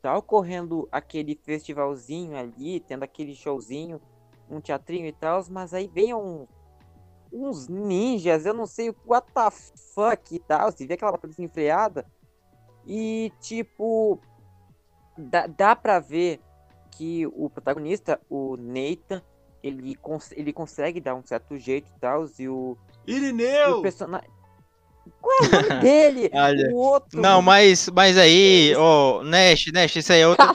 [0.00, 4.00] tá ocorrendo aquele festivalzinho ali, tendo aquele showzinho,
[4.48, 6.46] um teatrinho e tal, mas aí vem um,
[7.32, 9.50] uns ninjas, eu não sei what the
[9.94, 12.06] fuck e tal, se vê aquela batalha desenfreada,
[12.86, 14.18] e tipo,
[15.16, 16.40] dá, dá pra ver
[16.90, 19.22] que o protagonista, o Nathan,
[19.62, 22.76] ele, cons ele consegue dar um certo jeito e tal, e o,
[23.06, 23.82] e o Irineu!
[23.82, 24.28] personagem...
[25.20, 26.30] Qual é o nome dele?
[26.32, 27.20] Olha, o outro...
[27.20, 30.46] Não, mas, mas aí, ó, Nash, Nash, isso aí é outro.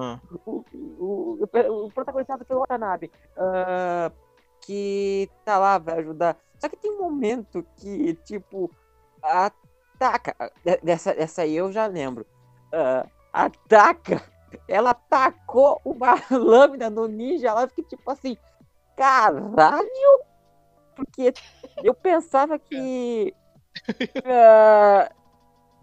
[0.00, 4.12] Ah, o, o, o, o protagonizado pelo Watanabe, ah,
[4.60, 6.36] que tá lá, vai ajudar.
[6.58, 8.70] Só que tem um momento que, tipo,
[9.22, 10.52] ataca.
[10.82, 12.26] Dessa, dessa aí eu já lembro.
[12.72, 14.22] Ah, ataca.
[14.66, 17.48] Ela tacou uma lâmina no ninja.
[17.48, 18.36] Ela fica tipo assim,
[18.96, 20.27] caralho!
[20.98, 21.32] Porque
[21.84, 23.32] eu pensava que.
[24.26, 25.10] ah,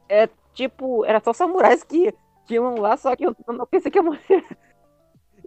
[0.09, 2.13] é tipo, era só samurais que
[2.45, 4.45] Tinha um lá, só que eu não pensei que ia morrer.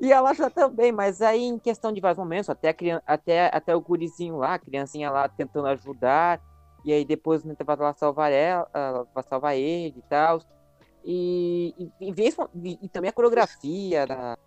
[0.01, 3.75] E ela já também, mas aí em questão de vários momentos, até, criança, até, até
[3.75, 6.41] o gurizinho lá, a criancinha lá tentando ajudar,
[6.85, 10.41] e aí depois no intervalo ela salvar ela, ela vai salvar ele e tal.
[11.05, 14.39] E, e, e, e, também a coreografia da,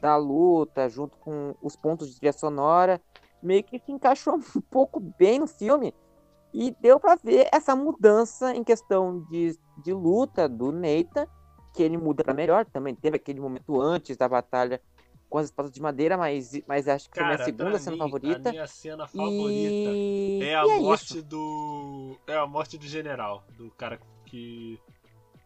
[0.00, 3.00] da luta, junto com os pontos de trilha sonora,
[3.42, 5.94] meio que se encaixou um pouco bem no filme.
[6.52, 11.28] E deu para ver essa mudança em questão de, de luta do Neita
[11.74, 12.64] que ele muda para melhor.
[12.64, 14.80] Também teve aquele momento antes da batalha
[15.28, 17.98] com as espadas de madeira, mas, mas acho que Cara, foi minha segunda cena mim,
[17.98, 18.48] favorita.
[18.48, 20.40] A minha cena favorita e...
[20.42, 21.22] é a e é morte isso.
[21.22, 22.18] do.
[22.26, 24.80] É a morte do general, do cara que.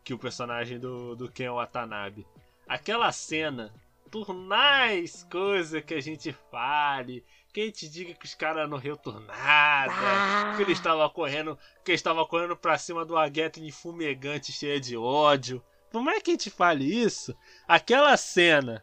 [0.05, 2.27] Que o personagem do, do Ken Watanabe.
[2.67, 3.73] Aquela cena,
[4.11, 8.79] por mais coisa que a gente fale, que a gente diga que os caras não
[8.79, 10.55] nada, Ah.
[10.57, 14.97] que eles estavam correndo, que eles estavam correndo pra cima do Aguetlin fumegante cheia de
[14.97, 15.63] ódio.
[15.91, 17.37] Por mais que a gente fale isso,
[17.69, 18.83] aquela cena.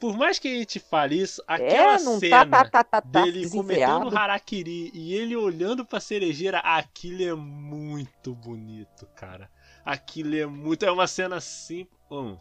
[0.00, 3.48] Por mais que a gente fale isso, aquela é, cena tá, tá, tá, tá, dele
[3.50, 4.16] cometendo desenfreado.
[4.18, 9.50] harakiri e ele olhando pra cerejeira, aquilo é muito bonito, cara.
[9.84, 10.84] Aquilo é muito.
[10.84, 11.86] É uma cena assim.
[12.10, 12.36] Hum.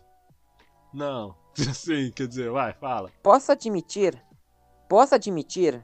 [0.94, 1.36] Não.
[1.70, 3.12] Assim, quer dizer, vai, fala.
[3.22, 4.22] Posso admitir?
[4.88, 5.84] Posso admitir?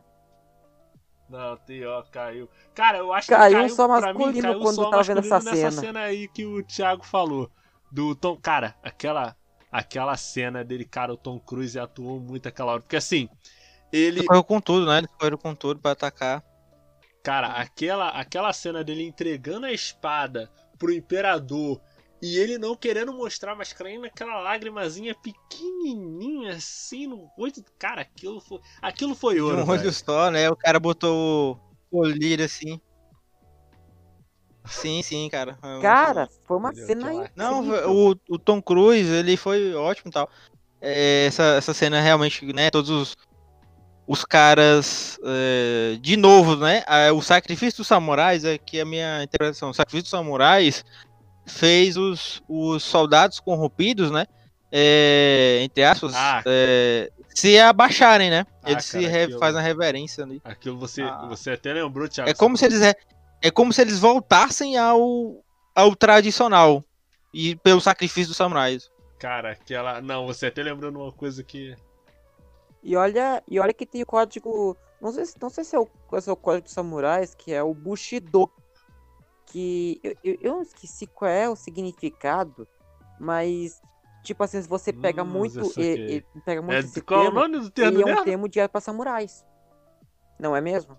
[1.30, 2.04] Não, T.O.
[2.12, 2.50] caiu.
[2.74, 5.04] Cara, eu acho Caiu que caiu só pra mim, masculino caiu quando só eu tava
[5.04, 5.82] vendo masculino essa nessa cena.
[5.82, 7.52] cena aí que o Thiago falou.
[7.92, 8.38] Do Tom.
[8.38, 9.36] Cara, aquela.
[9.72, 12.82] Aquela cena dele, cara, o Tom Cruise atuou muito aquela hora.
[12.82, 13.28] Porque assim,
[13.92, 14.20] ele.
[14.20, 15.00] Ele correu com tudo, né?
[15.00, 16.44] Ele correu com tudo pra atacar.
[17.24, 21.82] Cara, aquela, aquela cena dele entregando a espada pro imperador
[22.22, 27.54] e ele não querendo mostrar, mas caindo aquela lágrimazinha pequenininha assim no olho.
[27.78, 29.64] Cara, aquilo foi, aquilo foi ouro.
[29.64, 30.50] um olho só, né?
[30.50, 31.60] O cara botou o
[31.92, 32.80] colírio assim.
[34.66, 35.58] Sim, sim, cara.
[35.62, 37.92] É muito Cara, foi uma cena Não, incrível.
[37.92, 40.30] o, o Tom Cruise, ele foi ótimo e tal.
[40.82, 42.72] É, essa, essa cena realmente, né?
[42.72, 43.16] Todos os,
[44.08, 45.20] os caras.
[45.24, 46.84] é, de novo, né?
[47.14, 49.70] O sacrifício dos samurais, é que é a minha interpretação.
[49.70, 50.84] O sacrifício dos samurais
[51.46, 54.26] fez os, os soldados corrompidos, né?
[54.78, 56.44] é, entre aspas, Ah.
[56.46, 58.46] é, se abaixarem, né?
[58.62, 60.42] Ah, Eles se cara, re- aquilo- fazem a reverência ali.
[60.44, 61.28] Aquilo você, Ah.
[61.30, 62.30] você até lembrou, Thiago.
[62.30, 62.94] É como se eles é,
[63.42, 65.42] é como se eles voltassem ao,
[65.74, 66.84] ao tradicional
[67.34, 68.90] e pelo sacrifício dos samurais.
[69.18, 70.02] Cara, aquela.
[70.02, 71.74] Não, você até lembrou de uma coisa que.
[72.84, 74.76] E olha, e olha que tem o código.
[75.00, 75.88] Não sei, se- não sei se é o,
[76.20, 78.52] se é o código dos samurais, que é o Bushido.
[79.56, 82.68] Que eu, eu, eu esqueci qual é o significado,
[83.18, 83.82] mas
[84.22, 85.72] tipo assim, se você pega Hum, muito.
[85.80, 88.24] e- e pega muito É, esse qual é termo, nome do termo ele é um
[88.26, 89.46] termo de para samurais.
[90.38, 90.98] Não é mesmo?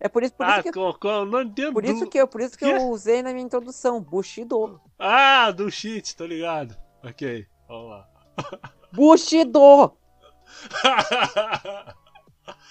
[0.00, 1.74] É por isso, por Ah, isso que, qual, qual é o nome do termo?
[1.74, 4.80] por isso que, eu- por isso que eu usei na minha introdução, Bushido.
[4.98, 6.74] Ah, do cheat, tô ligado.
[7.04, 8.08] Ok, vamos lá.
[8.94, 9.92] Bushido!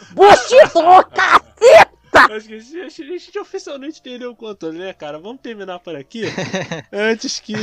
[0.09, 1.94] Bushido, caceta!
[2.35, 5.19] Acho que a gente, a gente oficialmente entendeu o controle, né, cara?
[5.19, 6.23] Vamos terminar por aqui.
[6.91, 7.53] Antes que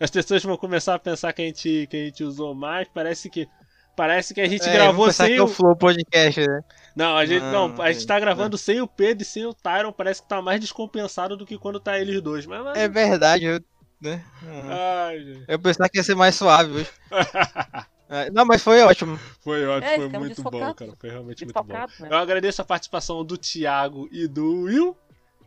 [0.00, 2.88] as pessoas vão começar a pensar que a gente, que a gente usou mais.
[2.92, 3.48] Parece que.
[3.94, 5.46] Parece que a gente É, gravou sem que é o.
[5.46, 6.60] Flow Podcast, né?
[6.96, 9.44] Não, a gente, não, Não, a gente tá é, gravando sem o Pedro e sem
[9.44, 9.92] o Tyron.
[9.92, 12.46] Parece que tá mais descompensado do que quando tá eles dois.
[12.46, 12.64] Mas.
[12.64, 13.60] mas- É verdade, eu,
[14.00, 14.24] né?
[14.70, 15.44] Ai.
[15.46, 16.90] Eu pensava que ia ser mais suave hoje.
[18.12, 19.18] É, Não, mas foi ótimo.
[19.40, 20.94] Foi ótimo, É, foi muito bom, cara.
[20.98, 21.72] Foi realmente muito bom.
[21.72, 21.88] Né?
[22.10, 24.94] Eu agradeço a participação do Thiago e do Will.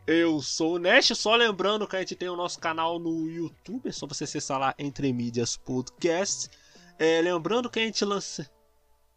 [0.04, 3.88] Eu sou o Nash, só lembrando que a gente tem o nosso canal no YouTube,
[3.88, 6.50] é só você acessar lá Entre Mídias Podcast.
[6.98, 8.50] É, lembrando que a gente lança.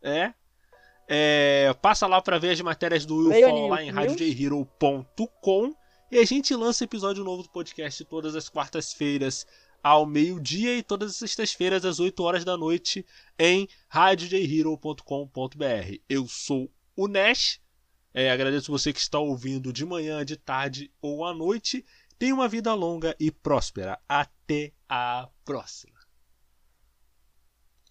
[0.01, 0.31] É.
[1.07, 5.75] é, passa lá pra ver as matérias do Will Fall lá em radiojhero.com
[6.11, 9.45] e a gente lança episódio novo do podcast todas as quartas-feiras
[9.83, 13.05] ao meio-dia e todas as sextas-feiras às 8 horas da noite
[13.37, 15.99] em radiojhero.com.br.
[16.07, 17.59] Eu sou o Nash.
[18.13, 21.85] É, agradeço você que está ouvindo de manhã, de tarde ou à noite.
[22.17, 23.99] Tenha uma vida longa e próspera.
[24.07, 25.98] Até a próxima.